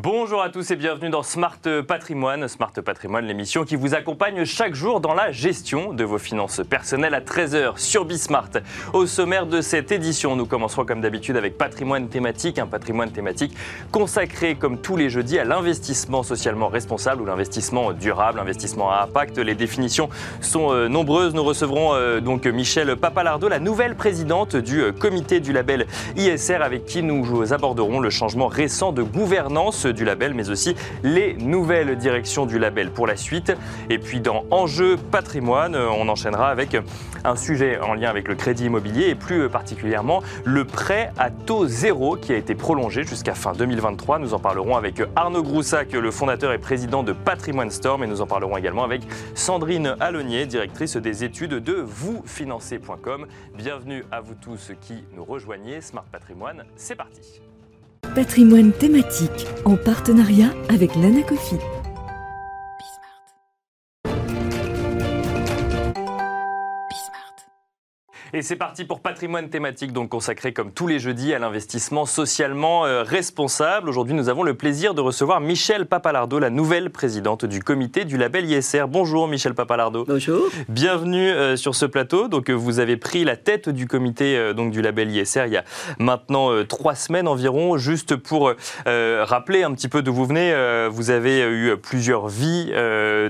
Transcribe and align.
Bonjour 0.00 0.40
à 0.40 0.48
tous 0.48 0.70
et 0.70 0.76
bienvenue 0.76 1.10
dans 1.10 1.24
Smart 1.24 1.58
Patrimoine. 1.88 2.46
Smart 2.46 2.70
Patrimoine, 2.70 3.24
l'émission 3.24 3.64
qui 3.64 3.74
vous 3.74 3.96
accompagne 3.96 4.44
chaque 4.44 4.76
jour 4.76 5.00
dans 5.00 5.12
la 5.12 5.32
gestion 5.32 5.92
de 5.92 6.04
vos 6.04 6.18
finances 6.18 6.60
personnelles 6.70 7.14
à 7.14 7.20
13h 7.20 7.78
sur 7.78 8.04
Bismart. 8.04 8.50
Au 8.92 9.06
sommaire 9.06 9.44
de 9.46 9.60
cette 9.60 9.90
édition, 9.90 10.36
nous 10.36 10.46
commencerons 10.46 10.84
comme 10.84 11.00
d'habitude 11.00 11.36
avec 11.36 11.58
patrimoine 11.58 12.06
thématique, 12.06 12.60
un 12.60 12.68
patrimoine 12.68 13.10
thématique 13.10 13.56
consacré 13.90 14.54
comme 14.54 14.80
tous 14.80 14.94
les 14.94 15.10
jeudis 15.10 15.40
à 15.40 15.44
l'investissement 15.44 16.22
socialement 16.22 16.68
responsable 16.68 17.22
ou 17.22 17.24
l'investissement 17.24 17.92
durable, 17.92 18.38
investissement 18.38 18.92
à 18.92 19.02
impact. 19.02 19.38
Les 19.38 19.56
définitions 19.56 20.10
sont 20.40 20.72
euh, 20.72 20.86
nombreuses. 20.86 21.34
Nous 21.34 21.42
recevrons 21.42 21.94
euh, 21.94 22.20
donc 22.20 22.46
Michel 22.46 22.94
Papalardo, 22.94 23.48
la 23.48 23.58
nouvelle 23.58 23.96
présidente 23.96 24.54
du 24.54 24.80
euh, 24.80 24.92
comité 24.92 25.40
du 25.40 25.52
label 25.52 25.88
ISR 26.14 26.62
avec 26.62 26.84
qui 26.84 27.02
nous 27.02 27.52
aborderons 27.52 27.98
le 27.98 28.10
changement 28.10 28.46
récent 28.46 28.92
de 28.92 29.02
gouvernance 29.02 29.87
du 29.92 30.04
label, 30.04 30.34
mais 30.34 30.50
aussi 30.50 30.74
les 31.02 31.34
nouvelles 31.34 31.96
directions 31.96 32.46
du 32.46 32.58
label 32.58 32.90
pour 32.90 33.06
la 33.06 33.16
suite. 33.16 33.52
Et 33.90 33.98
puis 33.98 34.20
dans 34.20 34.44
Enjeu 34.50 34.96
patrimoine, 34.96 35.76
on 35.76 36.08
enchaînera 36.08 36.48
avec 36.48 36.76
un 37.24 37.36
sujet 37.36 37.78
en 37.80 37.94
lien 37.94 38.10
avec 38.10 38.28
le 38.28 38.34
crédit 38.34 38.66
immobilier 38.66 39.08
et 39.08 39.14
plus 39.14 39.48
particulièrement 39.48 40.22
le 40.44 40.64
prêt 40.64 41.12
à 41.18 41.30
taux 41.30 41.66
zéro 41.66 42.16
qui 42.16 42.32
a 42.32 42.36
été 42.36 42.54
prolongé 42.54 43.04
jusqu'à 43.04 43.34
fin 43.34 43.52
2023. 43.52 44.18
Nous 44.18 44.34
en 44.34 44.38
parlerons 44.38 44.76
avec 44.76 45.02
Arnaud 45.16 45.42
Groussac, 45.42 45.92
le 45.92 46.10
fondateur 46.10 46.52
et 46.52 46.58
président 46.58 47.02
de 47.02 47.12
Patrimoine 47.12 47.70
Storm, 47.70 48.04
et 48.04 48.06
nous 48.06 48.20
en 48.20 48.26
parlerons 48.26 48.56
également 48.56 48.84
avec 48.84 49.02
Sandrine 49.34 49.96
Alonier, 50.00 50.46
directrice 50.46 50.96
des 50.96 51.24
études 51.24 51.54
de 51.54 51.74
vousfinancer.com. 51.74 53.26
Bienvenue 53.56 54.04
à 54.10 54.20
vous 54.20 54.34
tous 54.34 54.72
qui 54.80 55.04
nous 55.14 55.24
rejoignez. 55.24 55.80
Smart 55.80 56.04
Patrimoine, 56.10 56.64
c'est 56.76 56.96
parti. 56.96 57.47
Patrimoine 58.02 58.72
thématique 58.72 59.46
en 59.64 59.76
partenariat 59.76 60.50
avec 60.68 60.94
l'Anacofi. 60.96 61.56
Et 68.34 68.42
c'est 68.42 68.56
parti 68.56 68.84
pour 68.84 69.00
patrimoine 69.00 69.48
thématique, 69.48 69.94
donc 69.94 70.10
consacré 70.10 70.52
comme 70.52 70.70
tous 70.70 70.86
les 70.86 70.98
jeudis 70.98 71.32
à 71.32 71.38
l'investissement 71.38 72.04
socialement 72.04 72.84
euh, 72.84 73.02
responsable. 73.02 73.88
Aujourd'hui, 73.88 74.12
nous 74.12 74.28
avons 74.28 74.42
le 74.42 74.52
plaisir 74.52 74.92
de 74.92 75.00
recevoir 75.00 75.40
Michel 75.40 75.86
Papalardo, 75.86 76.38
la 76.38 76.50
nouvelle 76.50 76.90
présidente 76.90 77.46
du 77.46 77.62
comité 77.62 78.04
du 78.04 78.18
label 78.18 78.44
ISR. 78.44 78.84
Bonjour 78.86 79.28
Michel 79.28 79.54
Papalardo. 79.54 80.04
Bonjour. 80.06 80.42
Bienvenue 80.68 81.30
euh, 81.30 81.56
sur 81.56 81.74
ce 81.74 81.86
plateau. 81.86 82.28
Donc, 82.28 82.50
euh, 82.50 82.52
vous 82.52 82.80
avez 82.80 82.98
pris 82.98 83.24
la 83.24 83.36
tête 83.36 83.70
du 83.70 83.86
comité 83.86 84.52
donc, 84.52 84.72
du 84.72 84.82
label 84.82 85.10
ISR 85.10 85.44
il 85.46 85.54
y 85.54 85.56
a 85.56 85.64
maintenant 85.98 86.50
trois 86.66 86.94
semaines 86.94 87.28
environ. 87.28 87.78
Juste 87.78 88.16
pour 88.16 88.52
rappeler 88.84 89.62
un 89.62 89.72
petit 89.72 89.88
peu 89.88 90.02
d'où 90.02 90.12
vous 90.12 90.26
venez, 90.26 90.52
vous 90.90 91.10
avez 91.10 91.40
eu 91.40 91.76
plusieurs 91.78 92.28
vies, 92.28 92.70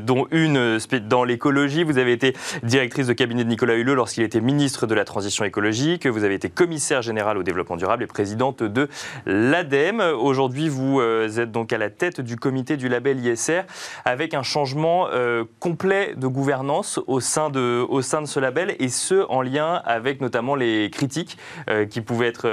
dont 0.00 0.26
une 0.32 0.78
dans 1.08 1.22
l'écologie. 1.22 1.84
Vous 1.84 1.98
avez 1.98 2.12
été 2.12 2.34
directrice 2.64 3.06
de 3.06 3.12
cabinet 3.12 3.44
de 3.44 3.48
Nicolas 3.48 3.74
Hulot 3.74 3.94
lorsqu'il 3.94 4.24
était 4.24 4.40
ministre 4.40 4.87
de 4.88 4.94
la 4.94 5.04
transition 5.04 5.44
écologique, 5.44 6.06
vous 6.06 6.24
avez 6.24 6.34
été 6.34 6.50
commissaire 6.50 7.02
général 7.02 7.38
au 7.38 7.44
développement 7.44 7.76
durable 7.76 8.02
et 8.02 8.06
présidente 8.06 8.62
de 8.62 8.88
l'ADEME. 9.26 10.00
Aujourd'hui, 10.00 10.68
vous 10.68 11.00
euh, 11.00 11.28
êtes 11.38 11.52
donc 11.52 11.72
à 11.72 11.78
la 11.78 11.90
tête 11.90 12.20
du 12.20 12.36
comité 12.36 12.76
du 12.76 12.88
label 12.88 13.24
ISR 13.24 13.62
avec 14.04 14.34
un 14.34 14.42
changement 14.42 15.08
euh, 15.12 15.44
complet 15.60 16.14
de 16.16 16.26
gouvernance 16.26 16.98
au 17.06 17.20
sein 17.20 17.50
de, 17.50 17.86
au 17.88 18.02
sein 18.02 18.22
de 18.22 18.26
ce 18.26 18.40
label 18.40 18.74
et 18.80 18.88
ce 18.88 19.26
en 19.28 19.42
lien 19.42 19.82
avec 19.84 20.20
notamment 20.20 20.54
les 20.56 20.90
critiques 20.90 21.38
euh, 21.68 21.84
qui 21.84 22.00
pouvaient 22.00 22.28
être 22.28 22.48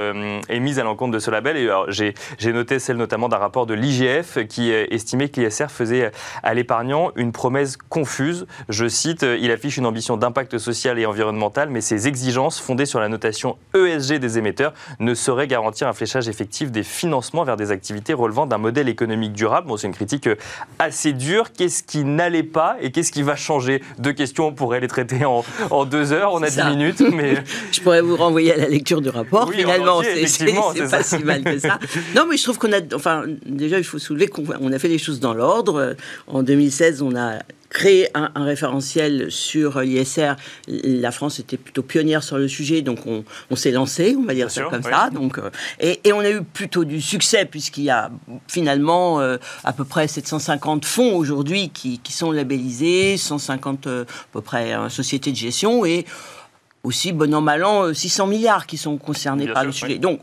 émises 0.48 0.78
à 0.78 0.84
l'encontre 0.84 1.12
de 1.12 1.18
ce 1.18 1.30
label. 1.30 1.56
J'ai 1.88 2.52
noté 2.52 2.78
celle 2.78 2.98
notamment 2.98 3.28
d'un 3.28 3.38
rapport 3.38 3.66
de 3.66 3.74
l'IGF 3.74 4.46
qui 4.46 4.70
estimait 4.70 5.30
que 5.30 5.40
l'ISR 5.40 5.68
faisait 5.68 6.12
à 6.42 6.54
l'épargnant 6.54 7.12
une 7.16 7.32
promesse 7.32 7.76
confuse. 7.76 8.46
Je 8.68 8.86
cite, 8.86 9.22
il 9.22 9.50
affiche 9.50 9.78
une 9.78 9.86
ambition 9.86 10.16
d'impact 10.16 10.58
social 10.58 10.98
et 10.98 11.06
environnemental, 11.06 11.70
mais 11.70 11.80
ses 11.80 12.06
exigences 12.06 12.25
exigences 12.26 12.58
fondées 12.58 12.86
sur 12.86 12.98
la 12.98 13.08
notation 13.08 13.56
ESG 13.74 14.14
des 14.18 14.36
émetteurs 14.36 14.74
ne 14.98 15.14
saurait 15.14 15.46
garantir 15.46 15.86
un 15.86 15.92
fléchage 15.92 16.28
effectif 16.28 16.72
des 16.72 16.82
financements 16.82 17.44
vers 17.44 17.56
des 17.56 17.70
activités 17.70 18.14
relevant 18.14 18.46
d'un 18.46 18.58
modèle 18.58 18.88
économique 18.88 19.32
durable. 19.32 19.68
Bon, 19.68 19.76
c'est 19.76 19.86
une 19.86 19.94
critique 19.94 20.26
euh, 20.26 20.34
assez 20.80 21.12
dure. 21.12 21.52
Qu'est-ce 21.52 21.84
qui 21.84 22.04
n'allait 22.04 22.42
pas 22.42 22.76
et 22.80 22.90
qu'est-ce 22.90 23.12
qui 23.12 23.22
va 23.22 23.36
changer? 23.36 23.80
Deux 23.98 24.12
questions, 24.12 24.48
on 24.48 24.52
pourrait 24.52 24.80
les 24.80 24.88
traiter 24.88 25.24
en, 25.24 25.44
en 25.70 25.84
deux 25.84 26.12
heures. 26.12 26.32
On 26.34 26.42
a 26.42 26.50
dix 26.50 26.64
minutes, 26.64 27.00
mais... 27.12 27.44
je 27.70 27.80
pourrais 27.80 28.02
vous 28.02 28.16
renvoyer 28.16 28.52
à 28.52 28.56
la 28.56 28.68
lecture 28.68 29.00
du 29.00 29.08
rapport. 29.08 29.52
Finalement, 29.52 30.02
c'est 30.02 30.90
pas 30.90 31.04
si 31.04 31.22
mal 31.22 31.44
que 31.44 31.58
ça. 31.60 31.78
Non, 32.16 32.26
mais 32.28 32.36
je 32.36 32.42
trouve 32.42 32.58
qu'on 32.58 32.72
a... 32.72 32.80
Enfin, 32.94 33.24
déjà, 33.44 33.78
il 33.78 33.84
faut 33.84 34.00
soulever 34.00 34.26
qu'on 34.26 34.72
a 34.72 34.78
fait 34.80 34.88
les 34.88 34.98
choses 34.98 35.20
dans 35.20 35.34
l'ordre. 35.34 35.94
En 36.26 36.42
2016, 36.42 37.02
on 37.02 37.14
a 37.14 37.38
créer 37.76 38.08
un, 38.14 38.30
référentiel 38.42 39.30
sur 39.30 39.80
l'ISR. 39.80 40.36
La 40.66 41.10
France 41.10 41.40
était 41.40 41.58
plutôt 41.58 41.82
pionnière 41.82 42.22
sur 42.22 42.38
le 42.38 42.48
sujet, 42.48 42.80
donc 42.80 43.00
on, 43.06 43.22
s'est 43.54 43.70
lancé, 43.70 44.16
on 44.18 44.24
va 44.24 44.32
dire 44.32 44.50
ça 44.50 44.62
comme 44.62 44.82
ça. 44.82 45.10
Donc, 45.10 45.36
euh, 45.36 45.50
et, 45.78 46.00
on 46.14 46.20
a 46.20 46.30
eu 46.30 46.42
plutôt 46.42 46.86
du 46.86 47.02
succès, 47.02 47.44
puisqu'il 47.44 47.84
y 47.84 47.90
a 47.90 48.10
finalement 48.48 49.20
euh, 49.20 49.36
à 49.62 49.74
peu 49.74 49.84
près 49.84 50.08
750 50.08 50.86
fonds 50.86 51.16
aujourd'hui 51.16 51.68
qui, 51.68 52.00
sont 52.08 52.32
labellisés, 52.32 53.18
150 53.18 53.86
euh, 53.86 54.04
à 54.04 54.06
peu 54.32 54.40
près 54.40 54.74
sociétés 54.88 55.30
de 55.30 55.36
gestion, 55.36 55.84
et 55.84 56.06
aussi, 56.82 57.12
bon 57.12 57.34
an, 57.34 57.42
mal 57.42 57.62
an, 57.62 57.92
600 57.92 58.26
milliards 58.26 58.66
qui 58.66 58.78
sont 58.78 58.96
concernés 58.96 59.48
par 59.48 59.64
le 59.64 59.72
sujet. 59.72 59.98
Donc, 59.98 60.20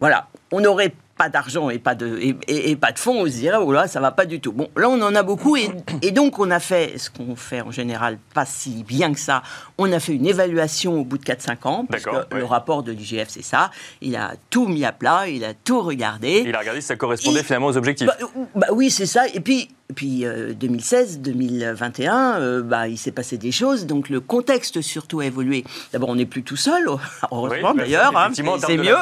voilà, 0.00 0.26
on 0.50 0.64
aurait 0.64 0.92
pas 1.16 1.28
d'argent 1.28 1.70
et 1.70 1.78
pas 1.78 1.94
de 1.94 2.18
et, 2.20 2.76
pas 2.76 2.92
de 2.92 2.98
fonds, 2.98 3.22
on 3.22 3.26
se 3.26 3.32
dirait 3.32 3.56
oh 3.56 3.72
là 3.72 3.88
ça 3.88 4.00
va 4.00 4.10
pas 4.10 4.26
du 4.26 4.40
tout. 4.40 4.52
Bon 4.52 4.68
là 4.76 4.88
on 4.88 5.00
en 5.00 5.14
a 5.14 5.22
beaucoup 5.22 5.56
et, 5.56 5.70
et 6.02 6.10
donc 6.10 6.38
on 6.38 6.50
a 6.50 6.60
fait 6.60 6.98
ce 6.98 7.10
qu'on 7.10 7.36
fait 7.36 7.62
en 7.62 7.70
général 7.70 8.18
pas 8.34 8.44
si 8.44 8.84
bien 8.84 9.12
que 9.12 9.18
ça. 9.18 9.42
On 9.78 9.90
a 9.92 10.00
fait 10.00 10.12
une 10.12 10.26
évaluation 10.26 11.00
au 11.00 11.04
bout 11.04 11.18
de 11.18 11.24
4-5 11.24 11.68
ans 11.68 11.86
parce 11.88 12.04
que 12.04 12.34
le 12.34 12.44
rapport 12.44 12.82
de 12.82 12.92
l'IGF 12.92 13.28
c'est 13.28 13.44
ça. 13.44 13.70
Il 14.00 14.16
a 14.16 14.34
tout 14.50 14.66
mis 14.66 14.84
à 14.84 14.92
plat, 14.92 15.28
il 15.28 15.44
a 15.44 15.54
tout 15.54 15.80
regardé. 15.80 16.44
Il 16.46 16.54
a 16.54 16.60
regardé 16.60 16.80
si 16.80 16.86
ça 16.88 16.96
correspondait 16.96 17.42
finalement 17.42 17.68
aux 17.68 17.76
objectifs. 17.76 18.06
Bah, 18.06 18.16
bah, 18.54 18.66
oui 18.72 18.90
c'est 18.90 19.06
ça 19.06 19.26
et 19.32 19.40
puis 19.40 19.70
puis 19.94 20.24
2016, 20.58 21.20
2021, 21.20 22.40
euh, 22.40 22.62
bah, 22.62 22.88
il 22.88 22.98
s'est 22.98 23.12
passé 23.12 23.38
des 23.38 23.52
choses, 23.52 23.86
donc 23.86 24.08
le 24.08 24.20
contexte 24.20 24.80
surtout 24.80 25.20
a 25.20 25.26
évolué. 25.26 25.64
D'abord, 25.92 26.08
on 26.08 26.16
n'est 26.16 26.26
plus 26.26 26.42
tout 26.42 26.56
seul, 26.56 26.86
heureusement 27.30 27.74
d'ailleurs, 27.74 28.16
hein, 28.16 28.30
c'est 28.34 28.42
mieux 28.42 28.96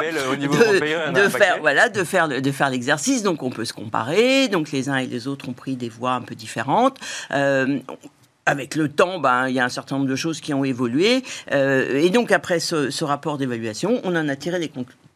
de, 1.15 1.29
faire, 1.29 1.59
voilà, 1.61 1.89
de 1.89 2.05
faire, 2.05 2.29
de 2.29 2.51
faire 2.51 2.71
l'exercice. 2.71 3.23
Donc 3.23 3.43
on 3.43 3.51
peut 3.51 3.65
se 3.65 3.73
comparer. 3.73 4.49
Donc 4.49 4.73
les 4.73 4.89
uns 4.89 4.97
et 4.97 5.07
les 5.07 5.27
autres 5.27 5.49
ont 5.49 5.53
pris 5.53 5.77
des 5.77 5.89
voies 5.89 6.13
un 6.13 6.21
peu 6.21 6.35
différentes. 6.35 6.99
Euh, 7.33 7.79
avec 8.47 8.75
le 8.75 8.89
temps, 8.89 9.21
ben, 9.21 9.49
il 9.49 9.55
y 9.55 9.61
a 9.61 9.65
un 9.65 9.71
certain 9.71 9.97
nombre 9.97 10.09
de 10.09 10.17
choses 10.17 10.41
qui 10.41 10.53
ont 10.53 10.65
évolué. 10.65 11.23
Euh, 11.53 11.99
et 11.99 12.11
donc, 12.11 12.31
après 12.31 12.61
ce, 12.61 12.91
ce 12.91 13.05
rapport 13.05 13.39
d'évaluation, 13.39 14.01
on 14.05 14.15
en 14.17 14.29
a 14.29 14.37
tiré 14.37 14.59
des, 14.59 14.71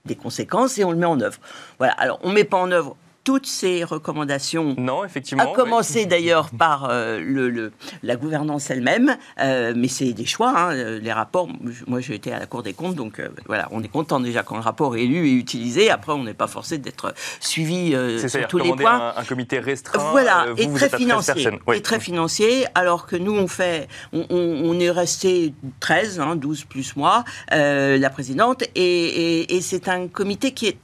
des, 0.07 0.15
conséquences 0.15 0.79
et 0.79 0.85
on 0.85 0.93
le 0.93 0.97
met 0.97 1.07
en 1.07 1.21
œuvre. 1.21 1.39
Voilà. 1.77 1.93
Alors, 1.95 2.19
on 2.23 2.31
ne 2.31 2.35
met 2.35 2.45
pas 2.45 2.57
en 2.57 2.71
œuvre 2.71 2.97
toutes 3.29 3.47
ces 3.47 3.85
recommandations. 3.85 4.75
Non, 4.79 5.05
effectivement. 5.05 5.53
À 5.53 5.55
commencer 5.55 6.07
d'ailleurs 6.13 6.49
par 6.49 6.89
euh, 6.89 7.21
le, 7.21 7.73
la 8.03 8.17
gouvernance 8.17 8.71
elle-même, 8.71 9.19
euh, 9.39 9.75
mais 9.77 9.89
c'est 9.89 10.15
des 10.15 10.25
choix. 10.25 10.55
Hein, 10.57 10.73
les 10.75 11.13
rapports, 11.13 11.47
moi 11.87 12.01
j'ai 12.01 12.15
été 12.15 12.33
à 12.33 12.39
la 12.39 12.47
Cour 12.47 12.63
des 12.63 12.73
comptes, 12.73 12.95
donc 12.95 13.21
euh, 13.21 13.29
voilà, 13.47 13.69
on 13.71 13.83
est 13.83 13.89
content 13.89 14.19
déjà 14.19 14.43
quand 14.43 14.55
le 14.55 14.63
rapport 14.63 14.97
est 14.97 15.05
lu 15.05 15.29
et 15.29 15.33
utilisé. 15.33 15.91
Après, 15.91 16.15
on 16.15 16.25
n'est 16.25 16.33
pas 16.33 16.47
forcé 16.47 16.79
d'être 16.79 17.13
suivi 17.39 17.95
sur 18.27 18.49
tous 18.49 18.57
les 18.57 18.73
points. 18.73 19.13
Un, 19.15 19.21
un 19.21 19.25
comité 19.25 19.59
restreint. 19.59 20.11
Voilà, 20.11 20.47
et, 20.57 20.67
très 20.73 20.89
financier, 20.89 21.51
et 21.75 21.83
très 21.83 22.01
financier. 22.01 22.65
Alors 22.75 23.05
que 23.05 23.17
nous, 23.17 23.37
on 23.37 23.47
fait, 23.47 23.89
on, 24.15 24.81
est 24.81 24.91
resté 24.91 25.53
13, 25.81 26.23
12 26.35 26.61
hein, 26.63 26.67
plus 26.67 26.97
moi, 26.97 27.25
la 27.51 28.09
présidente, 28.09 28.63
et, 28.75 29.55
et 29.55 29.61
c'est 29.61 29.87
un 29.89 30.09
comité 30.09 30.53
qui 30.53 30.69
est 30.69 30.79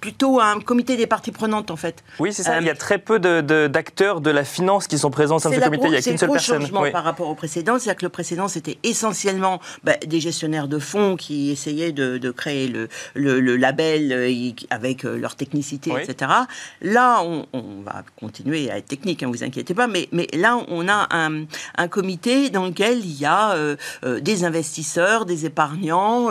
plutôt 0.00 0.40
un 0.40 0.60
comité 0.60 0.96
des 0.96 1.06
parties 1.06 1.32
prenantes 1.32 1.70
en 1.70 1.76
fait. 1.76 2.02
Oui, 2.18 2.32
c'est 2.32 2.42
ça. 2.42 2.60
il 2.60 2.66
y 2.66 2.70
a 2.70 2.74
très 2.74 2.98
peu 2.98 3.18
d'acteurs 3.18 4.20
de, 4.20 4.30
la 4.30 4.44
finance 4.44 4.86
qui 4.86 4.98
sont 4.98 5.10
présents 5.10 5.36
au 5.36 5.38
sein 5.38 5.50
de 5.50 5.54
ce 5.54 5.60
comité. 5.60 5.86
Il 5.86 5.90
n'y 5.90 5.96
a 5.96 6.02
qu'une 6.02 6.18
seule 6.18 6.30
personne. 6.30 6.60
C'est 6.60 6.66
changement 6.66 6.90
par 6.90 7.04
rapport 7.04 7.28
au 7.28 7.34
précédent. 7.34 7.78
C'est-à-dire 7.78 7.96
que 7.96 8.04
le 8.04 8.10
précédent, 8.10 8.48
c'était 8.48 8.78
essentiellement 8.82 9.60
bah, 9.84 9.96
des 10.06 10.20
gestionnaires 10.20 10.68
de 10.68 10.78
fonds 10.78 11.16
qui 11.16 11.50
essayaient 11.50 11.92
de, 11.92 12.30
créer 12.30 12.68
le, 12.68 12.88
le, 13.14 13.56
label 13.56 14.12
euh, 14.12 14.50
avec 14.70 15.04
euh, 15.04 15.18
leur 15.18 15.36
technicité, 15.36 15.90
etc. 15.90 16.30
Là, 16.82 17.22
on, 17.22 17.46
va 17.84 18.02
continuer 18.18 18.70
à 18.70 18.78
être 18.78 18.86
technique, 18.86 19.22
ne 19.22 19.28
hein, 19.28 19.30
vous 19.30 19.44
inquiétez 19.44 19.74
pas, 19.74 19.86
mais, 19.86 20.08
mais 20.12 20.26
là, 20.32 20.58
on 20.68 20.88
a 20.88 21.06
un, 21.10 21.44
un, 21.76 21.88
comité 21.88 22.50
dans 22.50 22.66
lequel 22.66 22.98
il 22.98 23.18
y 23.18 23.24
a 23.24 23.52
euh, 23.52 23.76
des 24.20 24.44
investisseurs, 24.44 25.24
des 25.24 25.46
épargnants, 25.46 26.28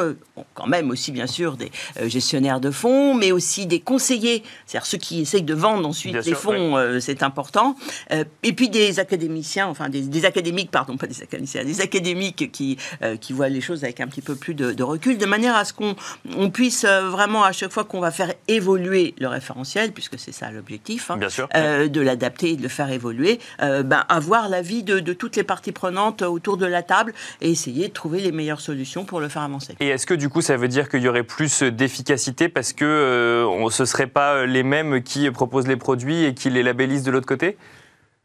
quand 0.53 0.67
même 0.67 0.89
aussi 0.89 1.11
bien 1.11 1.27
sûr 1.27 1.57
des 1.57 1.71
gestionnaires 2.05 2.59
de 2.59 2.71
fonds, 2.71 3.13
mais 3.13 3.31
aussi 3.35 3.65
des 3.65 3.79
conseillers, 3.79 4.43
c'est-à-dire 4.65 4.85
ceux 4.85 4.97
qui 4.97 5.21
essayent 5.21 5.43
de 5.43 5.53
vendre 5.53 5.87
ensuite 5.87 6.15
les 6.25 6.33
fonds, 6.33 6.77
euh, 6.77 6.99
c'est 6.99 7.23
important. 7.23 7.75
Euh, 8.11 8.23
et 8.43 8.53
puis 8.53 8.69
des 8.69 8.99
académiciens, 8.99 9.67
enfin 9.67 9.89
des, 9.89 10.25
académiques, 10.25 10.71
pardon, 10.71 10.97
pas 10.97 11.07
des 11.07 11.21
académiciens, 11.21 11.63
des 11.63 11.81
académiques 11.81 12.51
qui, 12.51 12.77
euh, 13.03 13.17
qui 13.17 13.33
voient 13.33 13.49
les 13.49 13.61
choses 13.61 13.83
avec 13.83 13.99
un 13.99 14.07
petit 14.07 14.21
peu 14.21 14.35
plus 14.35 14.53
de, 14.53 14.83
recul, 14.83 15.17
de 15.17 15.25
manière 15.25 15.55
à 15.55 15.65
ce 15.65 15.73
qu'on 15.73 15.95
on 16.35 16.49
puisse 16.49 16.85
vraiment, 16.85 17.43
à 17.43 17.51
chaque 17.51 17.71
fois 17.71 17.83
qu'on 17.83 17.99
va 17.99 18.11
faire 18.11 18.33
évoluer 18.47 19.13
le 19.19 19.27
référentiel, 19.27 19.91
puisque 19.91 20.17
c'est 20.17 20.31
ça 20.31 20.51
l'objectif, 20.51 21.11
hein, 21.11 21.17
de 21.17 22.01
l'adapter 22.01 22.51
et 22.51 22.55
de 22.55 22.63
le 22.63 22.69
faire 22.69 22.89
évoluer, 22.91 23.39
ben, 23.59 24.05
avoir 24.09 24.49
l'avis 24.49 24.83
de, 24.83 24.99
de 24.99 25.13
toutes 25.13 25.35
les 25.35 25.43
parties 25.43 25.71
prenantes 25.71 26.21
autour 26.21 26.57
de 26.57 26.65
la 26.65 26.83
table 26.83 27.13
et 27.41 27.49
essayer 27.49 27.89
de 27.89 27.93
trouver 27.93 28.21
les 28.21 28.31
meilleures 28.31 28.61
solutions 28.61 29.05
pour 29.05 29.19
le 29.19 29.29
faire 29.29 29.41
avancer. 29.41 29.75
Et 29.79 29.89
est-ce 29.89 30.05
que 30.05 30.13
du 30.13 30.29
coup 30.29 30.41
ça 30.41 30.57
veut 30.57 30.67
dire 30.67 30.89
qu'il 30.89 31.01
y 31.01 31.07
aurait 31.07 31.23
plus 31.23 31.63
d'efficacité 31.63 32.49
parce 32.49 32.73
que 32.73 32.85
euh, 33.25 33.69
ce 33.69 33.83
ne 33.83 33.87
serait 33.87 34.07
pas 34.07 34.45
les 34.45 34.63
mêmes 34.63 35.03
qui 35.03 35.29
proposent 35.31 35.67
les 35.67 35.77
produits 35.77 36.23
et 36.25 36.33
qui 36.33 36.49
les 36.49 36.63
labellisent 36.63 37.03
de 37.03 37.11
l'autre 37.11 37.27
côté? 37.27 37.57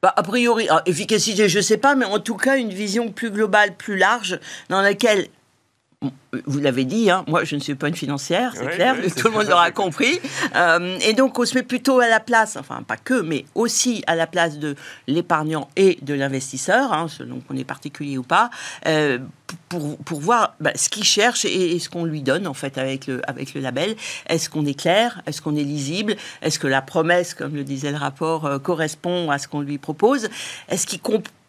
Bah, 0.03 0.15
a 0.17 0.23
priori, 0.23 0.67
ah, 0.71 0.83
efficacité, 0.87 1.49
je 1.49 1.59
ne 1.59 1.63
sais 1.63 1.77
pas, 1.77 1.95
mais 1.95 2.07
en 2.07 2.21
tout 2.21 2.37
cas, 2.37 2.57
une 2.57 2.71
vision 2.71 3.11
plus 3.11 3.31
globale, 3.31 3.77
plus 3.77 3.97
large, 3.97 4.41
dans 4.71 4.81
laquelle 4.81 5.27
vous 6.47 6.61
l'avez 6.61 6.87
dit, 6.87 7.11
hein, 7.11 7.25
moi 7.29 7.45
je 7.45 7.57
ne 7.57 7.61
suis 7.61 7.75
pas 7.75 7.89
une 7.89 7.95
financière, 7.95 8.55
c'est 8.57 8.69
clair, 8.69 8.97
tout 9.17 9.29
le 9.29 9.35
monde 9.35 9.49
l'aura 9.49 9.71
compris. 9.71 10.19
Euh, 10.57 10.99
et 11.07 11.13
donc 11.13 11.39
on 11.39 11.45
se 11.45 11.55
met 11.55 11.63
plutôt 11.63 12.01
à 12.01 12.09
la 12.09 12.21
place, 12.21 12.57
enfin 12.57 12.83
pas 12.83 12.97
que, 12.97 13.21
mais 13.21 13.45
aussi 13.55 14.03
à 14.07 14.15
la 14.15 14.27
place 14.27 14.59
de 14.59 14.77
l'épargnant 15.07 15.69
et 15.77 15.99
de 16.01 16.15
l'investisseur, 16.15 16.95
hein, 16.95 17.09
selon 17.09 17.41
qu'on 17.41 17.57
est 17.57 17.65
particulier 17.65 18.17
ou 18.17 18.23
pas, 18.23 18.49
euh, 18.87 19.19
pour, 19.69 19.97
pour, 19.99 20.21
voir 20.21 20.55
bah, 20.61 20.73
ce 20.75 20.89
qu'il 20.89 21.05
cherche 21.05 21.45
et, 21.45 21.79
ce 21.79 21.89
qu'on 21.89 22.05
lui 22.05 22.23
donne 22.23 22.47
en 22.47 22.55
fait 22.55 22.79
avec 22.79 23.07
le, 23.07 23.21
avec 23.29 23.55
le 23.55 23.61
label. 23.61 23.97
Est-ce 24.29 24.51
qu'on 24.51 24.67
est 24.67 24.79
clair? 24.79 25.23
Est-ce 25.27 25.43
qu'on 25.43 25.57
est 25.57 25.65
lisible? 25.65 26.17
Est-ce 26.43 26.59
que 26.59 26.67
la 26.67 26.83
promesse, 26.83 27.35
comme 27.35 27.55
le 27.55 27.65
disait 27.65 27.91
le 27.91 27.99
rapport, 27.99 28.47
euh, 28.47 28.59
correspond 28.59 29.31
à 29.31 29.39
ce 29.39 29.49
qu'on 29.49 29.61
lui 29.61 29.79
propose? 29.79 30.29
Est-ce 30.69 30.87
qu'il 30.87 31.01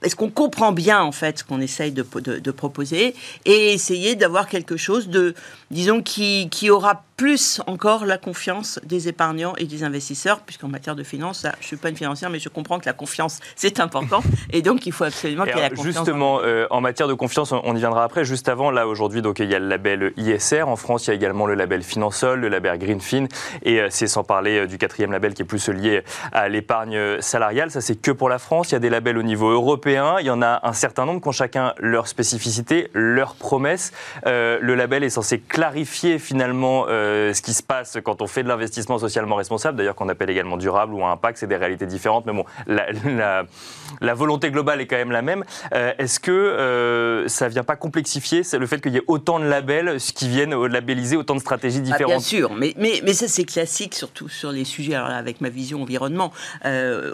est-ce 0.04 0.16
qu'on 0.16 0.30
comprend 0.30 0.72
bien 0.72 1.02
en 1.02 1.12
fait 1.12 1.40
ce 1.40 1.44
qu'on 1.44 1.62
essaye 1.62 1.92
de, 1.92 2.04
de, 2.04 2.52
proposer 2.52 3.16
et 3.46 3.74
essayer 3.74 4.16
d'avoir 4.16 4.48
quelque 4.48 4.78
chose 4.78 5.10
de, 5.10 5.36
disons, 5.70 6.02
qui, 6.02 6.50
qui, 6.50 6.70
aura 6.70 7.04
plus 7.18 7.62
encore 7.68 8.06
la 8.06 8.18
confiance 8.18 8.80
des 8.84 9.08
épargnants 9.08 9.54
et 9.58 9.66
des 9.66 9.84
investisseurs, 9.84 10.40
puisqu'en 10.40 10.70
matière 10.70 10.96
de 10.96 11.04
finance, 11.04 11.44
je 11.44 11.48
ne 11.48 11.64
suis 11.64 11.78
pas 11.78 11.90
une 11.90 11.96
financière, 11.96 12.32
mais 12.32 12.40
je 12.40 12.50
comprends 12.50 12.80
que 12.80 12.88
la 12.88 12.94
confiance, 12.94 13.40
c'est 13.56 13.80
important, 13.80 14.24
et 14.52 14.64
donc 14.64 14.88
il 14.88 14.92
faut 14.92 15.04
absolument 15.04 15.44
qu'il 15.44 15.56
y 15.56 15.60
ait 15.60 15.62
la 15.62 15.70
confiance. 15.70 15.86
Justement, 15.86 16.40
euh, 16.42 16.66
en 16.72 16.82
matière 16.82 17.08
de 17.08 17.14
confiance, 17.14 17.52
on 17.52 17.76
y 17.76 17.86
après. 17.98 18.26
Juste 18.26 18.50
avant, 18.50 18.72
là 18.72 18.88
aujourd'hui, 18.88 19.22
donc 19.22 19.40
il 19.40 19.50
y 19.50 19.56
a 19.56 19.60
le 19.60 19.68
label 19.68 20.14
ISR 20.18 20.64
en 20.64 20.76
France, 20.76 21.08
il 21.08 21.10
y 21.10 21.12
a 21.12 21.16
également 21.16 21.46
le 21.46 21.56
label 21.56 21.84
Finansol, 21.84 22.40
le 22.40 22.50
label 22.50 22.78
Greenfin, 22.78 23.26
et 23.64 23.82
euh, 23.82 23.88
c'est 23.90 24.08
sans 24.08 24.24
parler 24.24 24.60
euh, 24.60 24.68
du 24.68 24.78
quatrième 24.78 25.12
label 25.12 25.34
qui 25.34 25.42
est 25.42 25.46
plus 25.46 25.70
lié 25.70 26.04
à 26.32 26.50
l'épargne 26.50 27.22
salariale. 27.22 27.72
Ça, 27.72 27.82
c'est 27.82 28.00
que 28.00 28.12
pour 28.12 28.30
la 28.30 28.40
France. 28.40 28.72
Il 28.72 28.74
y 28.74 28.76
a 28.76 28.80
des 28.80 28.90
labels 28.90 29.18
au 29.18 29.24
niveau 29.24 29.50
européen 29.50 29.82
il 30.20 30.26
y 30.26 30.30
en 30.30 30.42
a 30.42 30.60
un 30.64 30.74
certain 30.74 31.06
nombre 31.06 31.22
qui 31.22 31.28
ont 31.28 31.34
chacun 31.34 31.74
leur 31.80 32.08
spécificité, 32.08 32.90
leur 32.94 33.36
promesse. 33.36 33.92
Euh, 34.26 34.60
le 34.62 34.76
label 34.76 35.04
est 35.04 35.10
censé 35.10 35.40
clarifier 35.40 36.20
finalement 36.20 36.86
euh, 36.88 37.34
ce 37.34 37.42
qui 37.42 37.54
se 37.54 37.64
passe 37.64 37.98
quand 38.04 38.22
on 38.22 38.28
fait 38.28 38.44
de 38.44 38.48
l'investissement 38.48 39.00
socialement 39.00 39.36
responsable, 39.36 39.78
d'ailleurs 39.78 39.96
qu'on 39.96 40.10
appelle 40.10 40.30
également 40.30 40.58
durable 40.58 40.94
ou 40.94 41.06
impact, 41.06 41.38
c'est 41.38 41.48
des 41.48 41.58
réalités 41.58 41.86
différentes, 41.86 42.26
mais 42.26 42.34
bon, 42.34 42.46
la, 42.68 44.14
volonté 44.14 44.52
globale 44.52 44.82
est 44.82 44.88
quand 44.88 44.98
même 44.98 45.12
la 45.12 45.22
même. 45.22 45.44
Est-ce 45.72 46.20
que 46.20 47.26
ça 47.28 47.48
vient 47.48 47.64
pas 47.64 47.76
complexifier 47.82 48.44
le 48.54 48.68
fait 48.68 48.80
qu'il 48.80 48.94
y 48.94 48.98
ait 48.98 49.04
autant 49.08 49.40
de 49.40 49.46
labels 49.46 49.98
qui 50.00 50.30
viennent 50.30 50.56
labelliser 50.66 51.18
autant 51.18 51.36
de 51.36 51.42
stratégies 51.42 51.80
ah, 51.80 51.92
différentes 51.92 52.12
Bien 52.12 52.20
sûr, 52.20 52.54
mais, 52.54 52.74
mais, 52.78 53.02
mais 53.04 53.14
ça 53.14 53.28
c'est 53.28 53.44
classique, 53.44 53.96
surtout 53.96 54.30
sur 54.30 54.52
les 54.52 54.66
sujets, 54.66 54.96
alors 54.96 55.10
avec 55.10 55.42
ma 55.42 55.50
vision 55.50 55.82
environnement. 55.82 56.32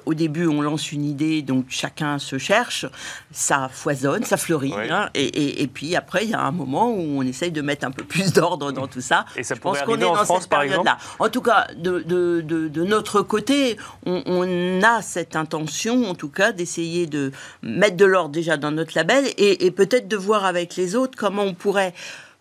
au 0.06 0.14
début, 0.14 0.48
on 0.48 0.62
lance 0.62 0.92
une 0.92 1.06
idée, 1.06 1.42
donc 1.42 1.66
chacun 1.70 2.20
se 2.20 2.38
cherche 2.38 2.86
ça 3.32 3.70
foisonne, 3.72 4.24
ça 4.24 4.38
fleurit. 4.38 4.74
Hein, 4.74 5.10
et, 5.14 5.68
puis 5.68 5.96
après, 5.96 6.26
il 6.26 6.32
y 6.32 6.34
a 6.34 6.42
un 6.42 6.52
moment 6.52 6.90
où 6.90 7.20
on 7.20 7.22
essaye 7.22 7.52
de 7.52 7.62
mettre 7.62 7.86
un 7.86 7.92
peu 7.92 8.04
plus 8.04 8.34
d'ordre 8.34 8.72
dans 8.72 8.88
tout 8.88 9.02
ça. 9.02 9.26
Et 9.36 9.44
ça 9.44 9.56
Je 9.56 9.60
pense 9.60 9.82
qu'on 9.82 9.96
est 9.96 10.00
dans 10.00 10.16
France, 10.16 10.42
cette 10.42 10.50
période-là. 10.50 10.98
En 11.20 11.30
tout 11.30 11.42
cas, 11.42 11.68
de, 11.76 12.00
de, 12.02 12.84
notre 12.84 13.22
côté, 13.22 13.78
on, 14.06 14.24
on, 14.26 14.84
a 14.84 15.02
cette 15.02 15.36
intention, 15.36 16.10
en 16.10 16.16
tout 16.16 16.30
cas, 16.30 16.52
d'essayer 16.52 17.06
de 17.06 17.32
mettre 17.62 17.98
de 17.98 18.06
l'ordre 18.06 18.32
déjà 18.32 18.58
dans 18.58 18.72
notre 18.72 18.94
label 18.96 19.26
et 19.38 19.72
peut-être 19.72 20.08
de 20.08 20.18
voir 20.18 20.46
avec 20.46 20.57
les 20.78 20.96
autres 20.96 21.18
comment 21.18 21.44
on 21.44 21.54
pourrait 21.54 21.94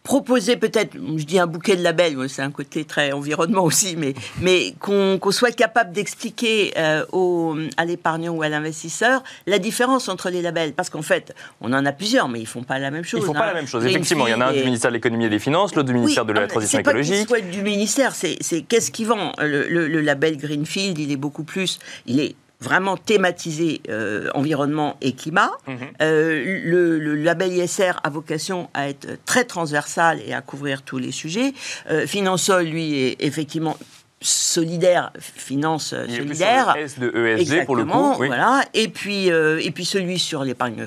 proposer 0.06 0.56
peut-être, 0.56 0.94
je 0.94 1.24
dis 1.24 1.40
un 1.40 1.48
bouquet 1.48 1.74
de 1.74 1.82
labels, 1.82 2.16
c'est 2.28 2.40
un 2.40 2.52
côté 2.52 2.84
très 2.84 3.10
environnement 3.10 3.64
aussi, 3.64 3.96
mais, 3.96 4.14
mais 4.40 4.72
qu'on 4.78 5.18
soit 5.32 5.50
capable 5.50 5.90
d'expliquer 5.90 6.72
euh, 6.78 7.68
à 7.76 7.84
l'épargnant 7.84 8.32
ou 8.32 8.42
à 8.42 8.48
l'investisseur 8.48 9.24
la 9.48 9.58
différence 9.58 10.08
entre 10.08 10.30
les 10.30 10.42
labels. 10.42 10.74
Parce 10.74 10.90
qu'en 10.90 11.02
fait, 11.02 11.34
on 11.60 11.72
en 11.72 11.84
a 11.84 11.90
plusieurs, 11.90 12.28
mais 12.28 12.38
ils 12.38 12.46
font 12.46 12.62
pas 12.62 12.78
la 12.78 12.92
même 12.92 13.02
chose. 13.02 13.20
Ils 13.20 13.26
font 13.26 13.32
pas 13.32 13.40
hein. 13.40 13.46
la 13.48 13.54
même 13.54 13.66
chose, 13.66 13.84
effectivement. 13.84 14.28
Il 14.28 14.30
y 14.30 14.34
en 14.34 14.40
a 14.42 14.46
un 14.46 14.52
du 14.52 14.62
ministère 14.62 14.92
de 14.92 14.94
l'économie 14.94 15.24
et 15.24 15.28
des 15.28 15.40
finances, 15.40 15.74
l'autre 15.74 15.88
du 15.88 15.94
ministère 15.94 16.24
de 16.24 16.32
la 16.32 16.42
ah, 16.42 16.46
transition 16.46 16.78
écologique. 16.78 17.26
C'est 17.28 17.40
pas 17.40 17.40
du 17.40 17.62
ministère, 17.62 18.14
c'est 18.14 18.38
qu'est-ce 18.68 18.92
qui 18.92 19.04
vend? 19.04 19.32
Le, 19.40 19.66
le 19.66 20.00
label 20.00 20.36
Greenfield, 20.36 20.98
il 20.98 21.10
est 21.10 21.16
beaucoup 21.16 21.44
plus, 21.44 21.80
il 22.06 22.20
est 22.20 22.36
vraiment 22.60 22.96
thématisé 22.96 23.80
euh, 23.88 24.28
environnement 24.34 24.96
et 25.00 25.12
climat. 25.12 25.50
Mhm. 25.66 25.76
Euh, 26.00 26.60
le, 26.64 27.14
label 27.16 27.52
ISR 27.52 27.92
a 28.02 28.10
vocation 28.10 28.68
à 28.74 28.88
être 28.88 29.18
très 29.24 29.44
transversal 29.44 30.20
et 30.24 30.32
à 30.32 30.40
couvrir 30.40 30.82
tous 30.82 30.98
les 30.98 31.12
sujets. 31.12 31.52
Euh, 31.90 32.06
Finansol, 32.06 32.64
lui, 32.64 32.98
est 32.98 33.16
effectivement 33.20 33.76
solidaire, 34.20 35.12
finance 35.20 35.94
solidaire. 36.08 36.74
S 36.78 36.98
de 36.98 37.12
ESG 37.14 37.66
pour 37.66 37.76
le 37.76 37.84
coup. 37.84 38.14
Voilà. 38.16 38.64
Et 38.72 38.88
puis, 38.88 39.26
et 39.26 39.70
puis 39.72 39.84
celui 39.84 40.18
sur 40.18 40.42
l'épargne 40.42 40.86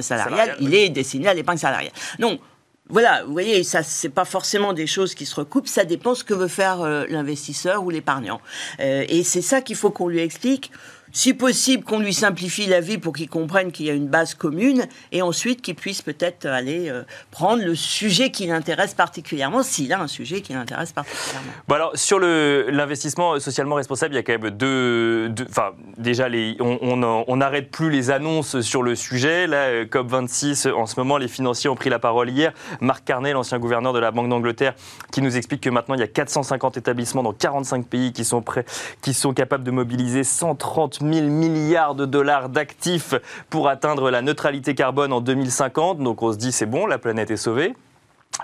salariale, 0.00 0.56
il 0.60 0.74
est 0.74 0.88
destiné 0.88 1.28
à 1.28 1.34
l'épargne 1.34 1.58
salariale. 1.58 1.92
Donc, 2.18 2.40
voilà, 2.90 3.24
vous 3.24 3.32
voyez, 3.32 3.62
ça, 3.62 3.82
c'est 3.82 4.08
pas 4.08 4.24
forcément 4.24 4.72
des 4.72 4.86
choses 4.86 5.14
qui 5.14 5.26
se 5.26 5.34
recoupent, 5.34 5.68
ça 5.68 5.84
dépend 5.84 6.14
ce 6.14 6.24
que 6.24 6.34
veut 6.34 6.48
faire 6.48 6.80
euh, 6.80 7.06
l'investisseur 7.08 7.84
ou 7.84 7.90
l'épargnant. 7.90 8.40
Euh, 8.80 9.04
et 9.08 9.22
c'est 9.22 9.42
ça 9.42 9.60
qu'il 9.60 9.76
faut 9.76 9.90
qu'on 9.90 10.08
lui 10.08 10.20
explique 10.20 10.72
si 11.12 11.34
possible, 11.34 11.84
qu'on 11.84 11.98
lui 11.98 12.14
simplifie 12.14 12.66
la 12.66 12.80
vie 12.80 12.98
pour 12.98 13.12
qu'il 13.12 13.28
comprenne 13.28 13.72
qu'il 13.72 13.86
y 13.86 13.90
a 13.90 13.94
une 13.94 14.08
base 14.08 14.34
commune, 14.34 14.86
et 15.12 15.22
ensuite 15.22 15.62
qu'il 15.62 15.74
puisse 15.74 16.02
peut-être 16.02 16.46
aller 16.46 16.88
euh, 16.88 17.02
prendre 17.30 17.62
le 17.64 17.74
sujet 17.74 18.30
qui 18.30 18.46
l'intéresse 18.46 18.94
particulièrement, 18.94 19.62
s'il 19.62 19.92
a 19.92 20.00
un 20.00 20.08
sujet 20.08 20.40
qui 20.40 20.52
l'intéresse 20.52 20.92
particulièrement. 20.92 21.50
Bon 21.68 21.74
alors, 21.74 21.92
sur 21.94 22.18
l'investissement 22.20 23.38
socialement 23.40 23.76
responsable, 23.76 24.14
il 24.14 24.16
y 24.16 24.20
a 24.20 24.22
quand 24.22 24.40
même 24.40 24.50
deux... 24.50 25.32
Enfin, 25.48 25.72
déjà, 25.96 26.28
les, 26.28 26.56
on 26.60 27.36
n'arrête 27.36 27.70
plus 27.70 27.90
les 27.90 28.10
annonces 28.10 28.60
sur 28.60 28.82
le 28.82 28.94
sujet. 28.94 29.46
Là, 29.46 29.68
euh, 29.68 29.84
COP26, 29.84 30.70
en 30.72 30.86
ce 30.86 30.98
moment, 30.98 31.18
les 31.18 31.28
financiers 31.28 31.70
ont 31.70 31.74
pris 31.74 31.90
la 31.90 31.98
parole 31.98 32.30
hier. 32.30 32.52
Marc 32.80 33.04
Carnet, 33.04 33.32
l'ancien 33.32 33.58
gouverneur 33.58 33.92
de 33.92 33.98
la 33.98 34.10
Banque 34.10 34.28
d'Angleterre, 34.28 34.74
qui 35.12 35.22
nous 35.22 35.36
explique 35.36 35.62
que 35.62 35.70
maintenant, 35.70 35.94
il 35.94 36.00
y 36.00 36.04
a 36.04 36.08
450 36.08 36.76
établissements 36.76 37.22
dans 37.22 37.32
45 37.32 37.86
pays 37.86 38.12
qui 38.12 38.24
sont 38.24 38.42
prêts, 38.42 38.64
qui 39.02 39.14
sont 39.14 39.32
capables 39.32 39.64
de 39.64 39.70
mobiliser 39.70 40.24
130 40.24 40.99
000 41.00 41.26
milliards 41.26 41.94
de 41.94 42.06
dollars 42.06 42.48
d'actifs 42.48 43.14
pour 43.48 43.68
atteindre 43.68 44.10
la 44.10 44.22
neutralité 44.22 44.74
carbone 44.74 45.12
en 45.12 45.20
2050. 45.20 45.98
Donc 45.98 46.22
on 46.22 46.32
se 46.32 46.38
dit 46.38 46.52
c'est 46.52 46.66
bon, 46.66 46.86
la 46.86 46.98
planète 46.98 47.30
est 47.30 47.36
sauvée. 47.36 47.74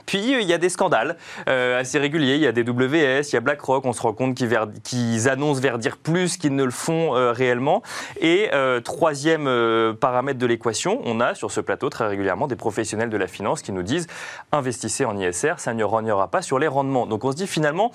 Puis 0.05 0.35
euh, 0.35 0.41
il 0.41 0.49
y 0.49 0.53
a 0.53 0.59
des 0.59 0.69
scandales 0.69 1.17
euh, 1.49 1.81
assez 1.81 1.99
réguliers. 1.99 2.35
Il 2.35 2.43
y 2.43 2.47
a 2.47 2.53
des 2.53 2.63
WS, 2.63 3.31
il 3.31 3.35
y 3.35 3.37
a 3.37 3.41
BlackRock. 3.41 3.85
On 3.85 3.93
se 3.93 4.03
rend 4.03 4.13
compte 4.13 4.35
qu'ils 4.35 5.29
annoncent 5.29 5.61
verdir 5.61 5.97
plus 5.97 6.37
qu'ils 6.37 6.55
ne 6.55 6.65
le 6.65 6.71
font 6.71 7.15
euh, 7.15 7.33
réellement. 7.33 7.83
Et 8.21 8.51
troisième 8.85 9.95
paramètre 10.01 10.39
de 10.39 10.47
l'équation, 10.47 11.01
on 11.05 11.21
a 11.21 11.35
sur 11.35 11.51
ce 11.51 11.61
plateau 11.61 11.89
très 11.89 12.07
régulièrement 12.07 12.47
des 12.47 12.57
professionnels 12.57 13.11
de 13.11 13.17
la 13.17 13.27
finance 13.27 13.63
qui 13.63 13.73
nous 13.73 13.83
disent 13.83 14.07
investissez 14.53 15.05
en 15.05 15.17
ISR, 15.17 15.55
ça 15.59 15.75
ne 15.75 15.85
rognera 15.85 16.29
pas 16.29 16.43
sur 16.43 16.59
les 16.59 16.67
rendements. 16.67 17.07
Donc 17.07 17.25
on 17.25 17.33
se 17.33 17.37
dit 17.37 17.47
finalement 17.47 17.93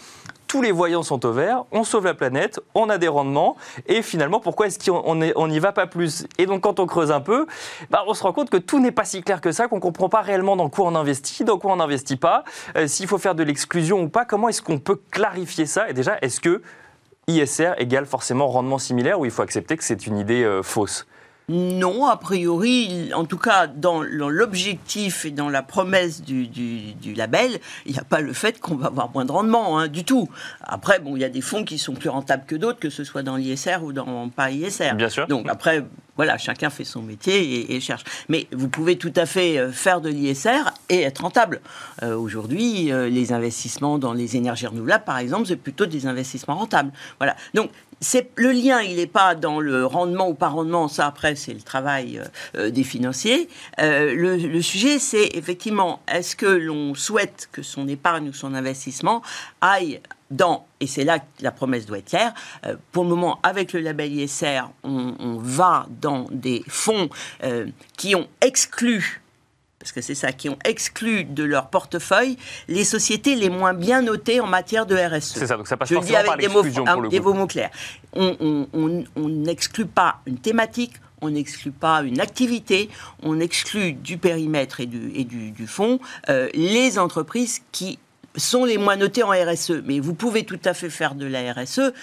tous 0.52 0.62
les 0.62 0.74
voyants 0.74 1.02
sont 1.02 1.26
au 1.26 1.32
vert, 1.32 1.64
on 1.72 1.86
sauve 1.86 2.04
la 2.04 2.14
planète, 2.14 2.60
on 2.76 2.90
a 2.90 2.98
des 2.98 3.08
rendements, 3.08 3.56
et 3.88 4.02
finalement, 4.02 4.42
pourquoi 4.42 4.68
est-ce 4.68 4.92
qu'on 4.92 5.48
n'y 5.48 5.60
va 5.60 5.72
pas 5.72 5.88
plus? 5.88 6.26
Et 6.38 6.46
donc, 6.46 6.64
quand 6.64 6.82
on 6.82 6.88
creuse 6.88 7.10
un 7.10 7.22
peu, 7.22 7.48
bah, 7.90 8.04
on 8.06 8.14
se 8.14 8.22
rend 8.22 8.34
compte 8.34 8.50
que 8.50 8.58
tout 8.58 8.82
n'est 8.82 8.92
pas 8.92 9.06
si 9.06 9.24
clair 9.24 9.40
que 9.40 9.54
ça, 9.54 9.70
qu'on 9.70 9.78
ne 9.78 9.82
comprend 9.82 10.10
pas 10.10 10.20
réellement 10.20 10.58
dans 10.58 10.68
quoi 10.68 10.88
on 10.88 10.96
investit, 10.96 11.46
dans 11.46 11.58
quoi 11.58 11.72
on 11.72 11.78
n'investit 11.78 12.18
pas, 12.18 12.44
euh, 12.76 12.86
s'il 12.86 13.08
faut 13.08 13.18
faire 13.18 13.34
de 13.34 13.44
l'exclusion 13.44 14.02
ou 14.02 14.10
pas, 14.10 14.26
comment 14.26 14.50
est-ce 14.50 14.62
qu'on 14.62 14.78
peut 14.78 15.00
clarifier 15.10 15.66
ça? 15.66 15.90
Et 15.90 15.94
déjà, 15.94 16.18
est-ce 16.22 16.42
que 16.42 16.62
ISR 17.28 17.72
égale 17.78 18.06
forcément 18.06 18.50
rendement 18.50 18.78
similaire 18.78 19.22
ou 19.22 19.24
il 19.24 19.32
faut 19.32 19.44
accepter 19.44 19.78
que 19.78 19.86
c'est 19.86 20.06
une 20.06 20.18
idée 20.18 20.44
euh, 20.44 20.64
fausse? 20.64 21.08
Non, 21.52 22.08
a 22.08 22.16
priori, 22.16 23.12
en 23.14 23.26
tout 23.26 23.38
cas 23.38 23.68
dans, 23.68 24.02
l'objectif 24.02 25.26
et 25.26 25.32
dans 25.32 25.50
la 25.50 25.62
promesse 25.62 26.22
du, 26.22 26.48
label, 27.16 27.60
il 27.86 27.92
n'y 27.92 28.00
a 28.00 28.04
pas 28.04 28.22
le 28.22 28.32
fait 28.32 28.60
qu'on 28.60 28.76
va 28.76 28.88
avoir 28.88 29.12
moins 29.14 29.26
de 29.26 29.32
rendement 29.32 29.78
hein, 29.78 29.88
du 29.88 30.06
tout. 30.06 30.30
Après, 30.62 31.00
bon, 31.00 31.18
il 31.18 31.22
y 31.22 31.26
a 31.26 31.30
des 31.30 31.42
fonds 31.42 31.66
qui 31.66 31.78
sont 31.78 31.94
plus 31.94 32.10
rentables 32.10 32.46
que 32.46 32.56
d'autres, 32.56 32.80
que 32.80 32.90
ce 32.90 33.04
soit 33.04 33.22
dans 33.22 33.36
l'ISR 33.36 33.84
ou 33.84 33.92
dans 33.92 34.30
pas 34.30 34.50
ISR. 34.52 34.94
Bien 34.96 35.10
sûr. 35.10 35.28
Donc 35.28 35.48
après, 35.50 35.84
voilà, 36.22 36.38
chacun 36.38 36.70
fait 36.70 36.84
son 36.84 37.02
métier 37.02 37.74
et, 37.74 37.80
cherche. 37.80 38.04
Mais 38.30 38.46
vous 38.52 38.70
pouvez 38.70 38.96
tout 38.96 39.12
à 39.16 39.26
fait 39.26 39.58
euh, 39.58 39.72
faire 39.72 40.02
de 40.02 40.10
l'ISR 40.10 40.72
et 40.88 41.02
être 41.02 41.24
rentable. 41.24 41.62
Euh, 42.04 42.16
aujourd'hui, 42.16 42.92
euh, 42.92 43.10
les 43.10 43.34
investissements 43.34 43.98
dans 43.98 44.14
les 44.14 44.38
énergies 44.38 44.68
renouvelables, 44.68 45.04
par 45.04 45.18
exemple, 45.18 45.48
c'est 45.48 45.56
plutôt 45.56 45.88
des 45.88 46.06
investissements 46.06 46.58
rentables. 46.58 46.92
Voilà. 47.18 47.36
Donc, 47.56 47.72
le 48.36 48.52
lien, 48.52 48.82
il 48.82 48.98
n'est 48.98 49.08
pas 49.08 49.34
dans 49.34 49.60
le 49.60 49.84
rendement 49.84 50.30
ou 50.30 50.36
pas 50.36 50.50
rendement. 50.50 50.88
Ça, 50.88 51.08
après, 51.08 51.34
c'est 51.34 51.56
le 51.56 51.62
travail 51.62 52.22
des 52.56 52.84
financiers. 52.84 53.48
Le, 53.80 54.38
le, 54.38 54.62
sujet, 54.62 54.98
c'est 54.98 55.36
effectivement, 55.36 56.02
est-ce 56.08 56.36
que 56.36 56.48
l'on 56.48 56.96
souhaite 56.96 57.50
que 57.52 57.62
son 57.62 57.88
épargne 57.88 58.30
ou 58.30 58.34
son 58.34 58.56
investissement 58.56 59.22
aille 59.62 60.02
dans, 60.32 60.66
et 60.80 60.88
c'est 60.88 61.04
là 61.04 61.20
que 61.20 61.26
la 61.42 61.52
promesse 61.52 61.86
doit 61.86 62.00
être 62.00 62.10
claire, 62.10 62.34
euh, 62.66 62.76
pour 62.92 63.04
le 63.04 63.10
moment, 63.10 63.40
avec 63.44 63.74
le 63.74 63.82
label 63.82 64.12
ISR, 64.12 64.62
on, 64.84 65.38
va 65.38 65.86
dans 66.02 66.28
des 66.32 66.64
fonds 66.68 67.10
euh, 67.44 67.68
qui 67.98 68.16
ont 68.16 68.28
exclu 68.42 69.22
parce 69.80 69.92
que 69.94 70.02
c'est 70.02 70.14
ça, 70.14 70.32
qui 70.32 70.48
ont 70.48 70.60
exclu 70.64 71.24
de 71.24 71.44
leur 71.44 71.72
portefeuille 71.72 72.38
les 72.68 72.84
sociétés 72.84 73.36
les 73.36 73.50
moins 73.50 73.74
bien 73.74 74.04
notées 74.04 74.40
en 74.40 74.46
matière 74.46 74.86
de 74.86 74.96
RSE. 74.96 75.34
C'est 75.34 75.48
ça, 75.48 75.58
donc 75.58 75.68
ça 75.68 75.76
passe 75.76 75.90
Je 75.90 75.96
forcément 75.96 76.24
par 76.24 76.38
l'exclusion 76.38 76.86
pour 76.86 77.02
le 77.02 77.10
Des 77.10 77.20
mots 77.20 77.48
clairs. 77.48 77.72
On 78.14 79.04
n'exclut 79.18 79.88
pas 79.88 80.20
une 80.28 80.38
thématique, 80.38 80.94
on 81.22 81.32
n'exclut 81.32 81.72
pas 81.72 82.04
une 82.04 82.20
activité, 82.20 82.90
on 83.24 83.40
exclut 83.40 83.94
du 83.94 84.18
périmètre 84.18 84.82
et 84.82 84.86
du, 84.86 85.12
et 85.16 85.24
du, 85.24 85.50
du 85.50 85.66
fonds 85.68 86.00
euh, 86.30 86.50
les 86.54 87.00
entreprises 87.00 87.62
qui 87.72 87.98
sont 88.36 88.66
les 88.66 88.78
moins 88.78 88.96
notés 88.96 89.24
en 89.24 89.32
RSE. 89.32 89.82
Mais 89.86 90.00
vous 90.00 90.14
pouvez 90.14 90.44
tout 90.44 90.60
à 90.66 90.74
fait 90.74 90.90
faire 90.90 91.16
de 91.16 91.26
la 91.26 91.54
RSE 91.54 91.94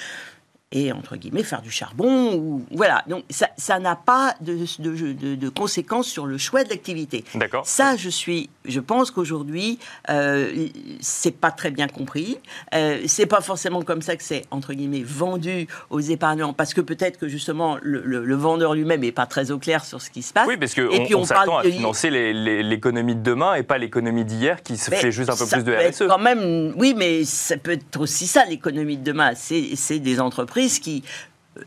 et 0.70 0.92
entre 0.92 1.16
guillemets 1.16 1.42
faire 1.42 1.62
du 1.62 1.70
charbon 1.70 2.34
ou 2.34 2.62
voilà. 2.70 3.02
Donc 3.06 3.25
ça 3.30 3.78
n'a 3.78 3.96
pas 3.96 4.34
de, 4.40 4.58
de, 4.78 5.34
de, 5.34 5.48
conséquences 5.48 6.08
sur 6.08 6.26
le 6.26 6.37
choix 6.37 6.62
de 6.62 6.68
l'activité. 6.68 7.25
D'accord. 7.34 7.66
Ça 7.66 7.96
je 7.96 8.10
suis 8.10 8.50
je 8.66 8.80
pense 8.80 9.10
qu'aujourd'hui 9.10 9.78
euh, 10.10 10.68
c'est 11.00 11.37
pas 11.37 11.50
très 11.50 11.70
bien 11.70 11.88
compris. 11.88 12.38
Euh, 12.75 13.00
c'est 13.06 13.26
pas 13.26 13.40
forcément 13.40 13.82
comme 13.82 14.02
ça 14.02 14.16
que 14.16 14.22
c'est 14.22 14.44
entre 14.50 14.75
guillemets 14.75 15.02
vendu 15.02 15.68
aux 15.88 16.00
épargnants 16.00 16.52
parce 16.52 16.75
que 16.75 16.82
peut-être 16.82 17.18
que 17.18 17.28
justement 17.28 17.78
le, 17.80 18.34
vendeur 18.34 18.75
lui-même 18.75 19.02
est 19.04 19.12
pas 19.12 19.26
très 19.26 19.50
au 19.50 19.58
clair 19.58 19.84
sur 19.87 20.02
ce 20.02 20.10
qui 20.10 20.22
se 20.22 20.34
passe. 20.34 20.46
Oui 20.46 20.58
parce 20.58 20.75
que 20.75 20.82
et 20.82 21.00
on, 21.00 21.04
puis 21.06 21.14
on, 21.14 21.25
s'attend 21.25 21.58
à 21.58 21.62
financer 21.62 22.10
l'économie 22.10 23.14
de 23.14 23.22
demain 23.22 23.54
et 23.54 23.62
pas 23.62 23.78
l'économie 23.78 24.26
d'hier 24.26 24.62
qui 24.62 24.76
se 24.76 24.90
fait 24.90 25.12
juste 25.12 25.30
un 25.30 25.37
peu 25.37 25.46
plus 25.46 25.64
de 25.64 25.72
RSE 25.72 26.08
quand 26.08 26.18
même 26.18 26.75
oui 26.76 26.94
mais 26.94 27.25
ça 27.25 27.56
peut 27.56 27.72
être 27.72 27.98
aussi 27.98 28.26
ça 28.26 28.44
l'économie 28.44 28.98
de 28.98 29.04
demain. 29.04 29.32
C'est 29.34 29.98
des 29.98 30.20
entreprises 30.20 30.57
qui 30.66 31.04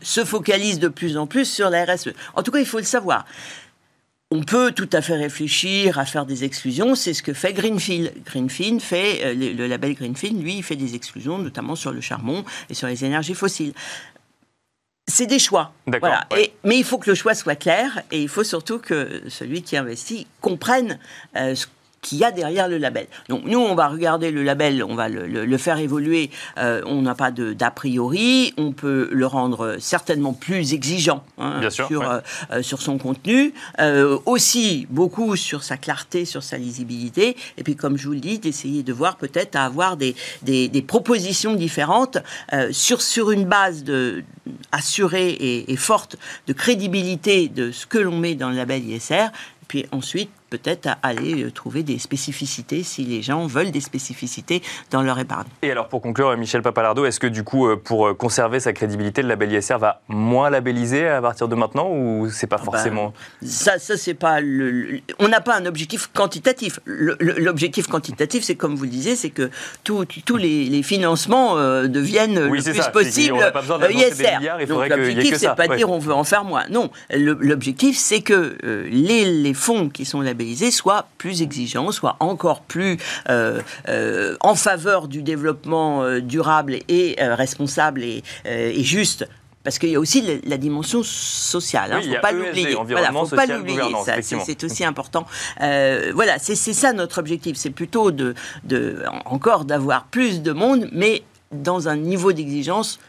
se 0.02 0.24
focalise 0.24 0.80
de 0.80 0.88
plus 0.88 1.18
en 1.18 1.28
plus 1.28 1.46
sur 1.46 1.70
la 1.70 1.86
RSE. 1.86 2.10
En 2.34 2.44
tout 2.44 2.52
cas, 2.52 2.60
il 2.60 2.66
faut 2.66 2.78
le 2.78 2.84
savoir. 2.84 3.26
On 4.34 4.44
peut 4.44 4.72
tout 4.72 4.90
à 4.94 5.02
fait 5.02 5.16
réfléchir 5.16 6.00
à 6.00 6.06
faire 6.06 6.26
des 6.26 6.46
exclusions, 6.46 6.96
c'est 6.96 7.14
ce 7.14 7.22
que 7.22 7.34
fait 7.34 7.52
Greenfield. 7.52 8.14
Greenfield 8.26 8.82
fait, 8.82 9.26
euh, 9.26 9.34
le 9.34 9.68
label 9.68 9.94
Greenfield, 9.94 10.42
lui, 10.42 10.56
il 10.56 10.64
fait 10.64 10.78
des 10.78 10.96
exclusions, 10.96 11.38
notamment 11.38 11.76
sur 11.76 11.92
le 11.92 12.00
charbon 12.00 12.46
et 12.70 12.74
sur 12.74 12.88
les 12.88 13.04
énergies 13.04 13.34
fossiles. 13.34 13.74
C'est 15.06 15.26
des 15.26 15.40
choix. 15.40 15.74
Voilà. 15.86 16.26
mais 16.64 16.78
il 16.78 16.86
faut 16.86 16.98
que 16.98 17.10
le 17.10 17.16
choix 17.16 17.36
soit 17.36 17.58
clair 17.58 18.02
et 18.12 18.22
il 18.22 18.30
faut 18.30 18.46
surtout 18.46 18.80
que 18.80 19.24
celui 19.28 19.64
qui 19.64 19.76
investit 19.76 20.28
comprenne 20.40 20.98
euh, 21.36 21.54
ce 21.54 21.66
qu'il 22.02 22.18
y 22.18 22.24
a 22.24 22.32
derrière 22.32 22.68
le 22.68 22.78
label. 22.78 23.08
Donc 23.30 23.44
nous, 23.46 23.60
on 23.60 23.76
va 23.76 23.88
regarder 23.88 24.32
le 24.32 24.44
label, 24.44 24.84
on 24.84 24.96
va 24.96 25.08
le, 25.08 25.58
faire 25.58 25.78
évoluer. 25.78 26.32
Euh, 26.58 26.82
on 26.86 27.02
n'a 27.04 27.14
pas 27.14 27.32
d'a 27.32 27.72
priori. 27.72 28.54
On 28.58 28.72
peut 28.72 29.08
le 29.12 29.26
rendre 29.28 29.78
certainement 29.80 30.34
plus 30.34 30.74
exigeant 30.74 31.24
hein, 31.38 31.70
sur, 31.70 32.10
euh, 32.10 32.20
euh, 32.52 32.64
sur 32.64 32.82
son 32.82 32.98
contenu. 32.98 33.54
aussi 34.26 34.88
beaucoup 34.90 35.36
sur 35.36 35.64
sa 35.64 35.78
clarté, 35.78 36.26
sur 36.26 36.44
sa 36.44 36.58
lisibilité. 36.58 37.38
Et 37.58 37.64
puis, 37.64 37.76
comme 37.76 37.98
je 37.98 38.08
vous 38.08 38.14
le 38.14 38.20
dis, 38.20 38.40
d'essayer 38.40 38.82
de 38.82 38.94
voir 38.94 39.18
peut-être 39.18 39.56
à 39.56 39.66
avoir 39.66 39.96
des, 39.98 40.16
des, 40.42 40.82
propositions 40.82 41.54
différentes 41.54 42.18
sur, 42.72 43.02
sur 43.02 43.32
une 43.32 43.46
base 43.46 43.84
de, 43.84 44.24
assurée 44.72 45.30
et, 45.30 45.72
et 45.72 45.76
forte 45.76 46.16
de 46.48 46.54
crédibilité 46.54 47.48
de 47.48 47.72
ce 47.72 47.86
que 47.86 48.00
l'on 48.00 48.18
met 48.18 48.36
dans 48.36 48.50
le 48.50 48.56
label 48.56 48.84
ISR. 48.84 49.28
Puis 49.68 49.86
ensuite, 49.92 50.30
peut-être 50.52 50.88
à 50.88 50.98
aller 51.02 51.46
euh, 51.46 51.50
trouver 51.50 51.82
des 51.82 51.98
spécificités 51.98 52.84
si 52.84 53.04
les 53.06 53.22
gens 53.24 53.48
veulent 53.48 53.72
des 53.72 53.82
spécificités 53.82 54.62
dans 54.92 55.02
leur 55.02 55.18
épargne. 55.18 55.48
Et 55.64 55.72
alors 55.72 55.88
pour 55.88 56.02
conclure, 56.02 56.36
Michel 56.38 56.62
Papalardo, 56.62 57.06
est-ce 57.06 57.20
que 57.20 57.28
du 57.28 57.44
coup, 57.44 57.68
euh, 57.68 57.78
pour 57.78 58.08
euh, 58.08 58.14
conserver 58.14 58.60
sa 58.60 58.74
crédibilité, 58.74 59.22
le 59.24 59.30
label 59.30 59.52
ISR 59.54 59.78
va 59.78 60.02
moins 60.10 60.50
labelliser 60.50 61.08
à 61.08 61.22
partir 61.22 61.48
de 61.48 61.56
maintenant 61.56 61.90
ou 61.90 62.30
c'est 62.30 62.48
pas 62.48 62.58
ah 62.60 62.66
bah, 62.66 62.72
forcément? 62.74 63.14
Ça, 63.42 63.80
ça 63.80 63.96
c'est 63.96 64.14
pas 64.14 64.42
le, 64.42 65.00
on 65.20 65.30
n'a 65.30 65.40
pas 65.40 65.56
un 65.56 65.66
objectif 65.66 66.10
quantitatif. 66.14 66.82
L'objectif 66.86 67.88
quantitatif, 67.88 68.44
c'est 68.44 68.56
comme 68.56 68.76
vous 68.76 68.84
le 68.84 68.90
disiez, 68.90 69.16
c'est 69.16 69.30
que 69.30 69.50
tous 69.86 70.06
les, 70.38 70.82
financements 70.84 71.56
deviennent 71.88 72.48
le 72.48 72.62
plus 72.62 72.88
possible 72.92 73.38
ISR. 73.90 74.66
Donc 74.68 74.90
l'objectif, 74.90 75.38
c'est 75.38 75.56
pas 75.56 75.68
dire 75.70 75.90
on 75.90 76.00
veut 76.00 76.14
en 76.14 76.26
faire 76.26 76.44
moins. 76.44 76.64
Non, 76.70 76.90
l'objectif, 77.14 77.98
c'est 77.98 78.22
que 78.22 78.58
les, 78.90 79.26
les 79.26 79.54
fonds 79.54 79.88
qui 79.88 80.04
sont 80.04 80.20
labellisés 80.20 80.41
soit 80.72 81.08
plus 81.18 81.42
exigeant, 81.42 81.92
soit 81.92 82.16
encore 82.20 82.62
plus 82.62 82.98
euh, 83.30 83.62
euh, 83.88 84.36
en 84.42 84.56
faveur 84.56 85.08
du 85.08 85.22
développement 85.22 86.04
euh, 86.04 86.22
durable 86.22 86.80
et 86.88 87.16
responsable 87.20 88.04
et, 88.04 88.24
juste 88.84 89.28
parce 89.64 89.78
qu'il 89.78 89.90
y 89.90 89.96
a 89.96 90.00
aussi 90.00 90.42
la, 90.44 90.58
dimension 90.58 91.04
sociale. 91.04 92.00
Il 92.02 92.10
ne 92.10 92.16
faut 92.16 92.22
pas 92.22 92.32
l'oublier. 92.32 92.76
Voilà, 92.84 93.12
faut 93.12 93.36
pas 93.36 93.46
l'oublier. 93.46 93.82
C'est 94.22 94.64
aussi 94.64 94.84
important. 94.84 95.26
voilà, 95.60 96.40
c'est 96.40 96.56
ça 96.56 96.94
notre 96.94 97.20
objectif. 97.20 97.58
C'est 97.58 97.70
plutôt 97.70 98.12
de, 98.12 98.34
de 98.64 99.04
encore 99.26 99.66
d'avoir 99.66 100.06
plus 100.06 100.42
de 100.42 100.52
monde, 100.52 100.90
mais 100.92 101.24
dans 101.52 101.88
un 101.90 101.98
niveau 101.98 102.32
d'exigence 102.32 103.00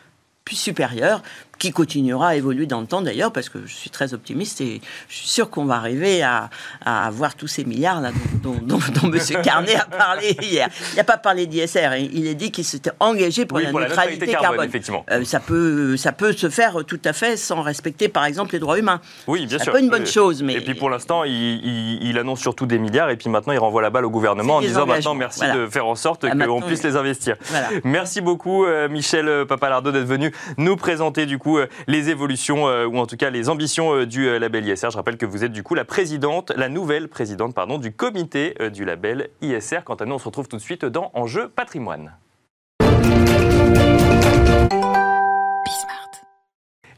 plus 0.44 0.56
supérieur 0.56 1.22
qui 1.59 1.71
continuera 1.71 2.28
à 2.28 2.35
évoluer 2.35 2.66
dans 2.66 2.80
le 2.80 2.87
temps 2.87 3.02
d'ailleurs, 3.02 3.32
parce 3.32 3.49
que 3.49 3.59
je 3.66 3.73
suis 3.73 3.90
très 3.90 4.14
optimiste 4.14 4.61
et 4.61 4.80
je 5.09 5.16
suis 5.16 5.28
sûr 5.28 5.49
qu'on 5.50 5.64
va 5.64 5.76
arriver 5.76 6.23
à, 6.23 6.50
à, 6.85 7.06
avoir 7.06 7.35
tous 7.35 7.47
ces 7.47 7.64
milliards 7.64 8.00
là, 8.00 8.11
dont, 8.42 8.56
dont, 8.62 8.80
dont, 9.00 9.12
M. 9.12 9.42
Carnet 9.42 9.76
a 9.76 9.85
parlé 9.85 10.37
hier. 10.42 10.68
Il 10.92 10.97
n'a 10.97 11.04
pas 11.04 11.18
parlé 11.18 11.47
d'ISR, 11.47 11.78
hein. 11.85 12.09
il 12.12 12.26
a 12.28 12.35
dit 12.35 12.50
qu'il 12.50 12.64
s'était 12.64 12.90
engagé 12.99 13.47
pour, 13.47 13.61
la, 13.61 13.71
neutralité 13.71 14.26
carbone. 14.26 14.66
effectivement. 14.66 15.04
Euh, 15.11 15.25
ça, 15.25 15.40
peut, 15.40 15.97
ça 15.97 16.12
peut 16.12 16.32
se 16.32 16.49
faire 16.49 16.85
tout 16.87 17.00
à 17.04 17.12
fait 17.12 17.37
sans 17.37 17.62
respecter 17.62 18.09
par 18.09 18.25
exemple 18.25 18.54
les 18.54 18.59
droits 18.59 18.78
humains. 18.78 19.00
Oui, 19.26 19.47
bien 19.47 19.59
sûr. 19.59 19.66
C'est 19.66 19.71
pas 19.71 19.80
une 19.80 19.90
bonne 19.90 20.06
chose. 20.06 20.42
Mais... 20.42 20.54
Et 20.54 20.61
puis 20.61 20.75
pour 20.75 20.90
l'instant, 20.90 21.25
il, 21.25 21.99
il, 22.02 22.18
annonce 22.18 22.40
surtout 22.40 22.66
des 22.66 22.78
milliards 22.78 23.11
et 23.11 23.16
puis 23.16 23.28
maintenant 23.28 23.52
il 23.52 23.59
renvoie 23.59 23.82
la 23.82 23.90
balle 23.90 24.04
au 24.04 24.11
gouvernement 24.11 24.56
en 24.56 24.61
disant 24.61 24.87
maintenant 24.87 25.14
merci 25.14 25.42
de 25.52 25.66
faire 25.66 25.87
en 25.87 25.94
sorte 25.94 26.25
ah, 26.25 26.47
qu'on 26.47 26.61
puisse 26.61 26.82
les 26.82 26.97
investir. 26.97 27.37
Merci 27.85 28.21
beaucoup 28.21 28.64
euh, 28.64 28.88
Michel 28.88 29.47
Papalardo 29.47 29.92
d'être 29.92 30.06
venu 30.06 30.32
nous 30.56 30.76
présenter 30.76 31.26
du 31.26 31.38
coup 31.38 31.41
euh, 31.50 31.68
les 31.87 32.11
évolutions 32.11 32.68
euh, 32.68 32.87
ou 32.87 32.99
en 32.99 33.06
tout 33.06 33.16
cas 33.16 33.30
les 33.30 33.49
ambitions 33.49 33.94
euh, 33.94 34.06
du 34.06 34.38
label 34.38 34.66
ISR. 34.66 34.90
Je 34.90 34.96
rappelle 34.96 35.16
que 35.16 35.26
vous 35.26 35.44
êtes 35.44 35.52
du 35.52 35.62
coup 35.62 35.75
la 35.75 35.84
présidente, 35.84 36.52
la 36.56 36.68
nouvelle 36.68 37.08
présidente 37.08 37.54
pardon, 37.54 37.78
du 37.78 37.92
comité 37.92 38.54
du 38.72 38.84
label 38.84 39.30
ISR. 39.40 39.80
Quant 39.84 39.94
à 39.94 40.04
nous, 40.04 40.14
on 40.14 40.18
se 40.18 40.25
retrouve 40.25 40.49
tout 40.49 40.56
de 40.56 40.62
suite 40.62 40.84
dans 40.84 41.11
Enjeu 41.14 41.49
patrimoine. 41.49 42.12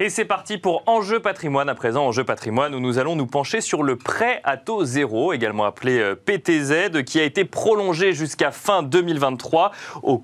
Et 0.04 0.10
c'est 0.10 0.26
parti 0.26 0.58
pour 0.58 0.82
Enjeu 0.84 1.18
patrimoine 1.18 1.70
à 1.70 1.74
présent. 1.74 2.04
Enjeu 2.06 2.24
patrimoine 2.24 2.74
où 2.74 2.78
nous 2.78 2.98
allons 2.98 3.16
nous 3.16 3.24
pencher 3.24 3.62
sur 3.62 3.82
le 3.82 3.96
prêt 3.96 4.42
à 4.44 4.58
taux 4.58 4.84
zéro, 4.84 5.32
également 5.32 5.64
appelé 5.64 5.98
euh, 5.98 6.14
PTZ, 6.14 7.02
qui 7.06 7.18
a 7.18 7.22
été 7.22 7.46
prolongé 7.46 8.12
jusqu'à 8.12 8.50
fin 8.50 8.82
2023 8.82 9.70
aux, 10.02 10.18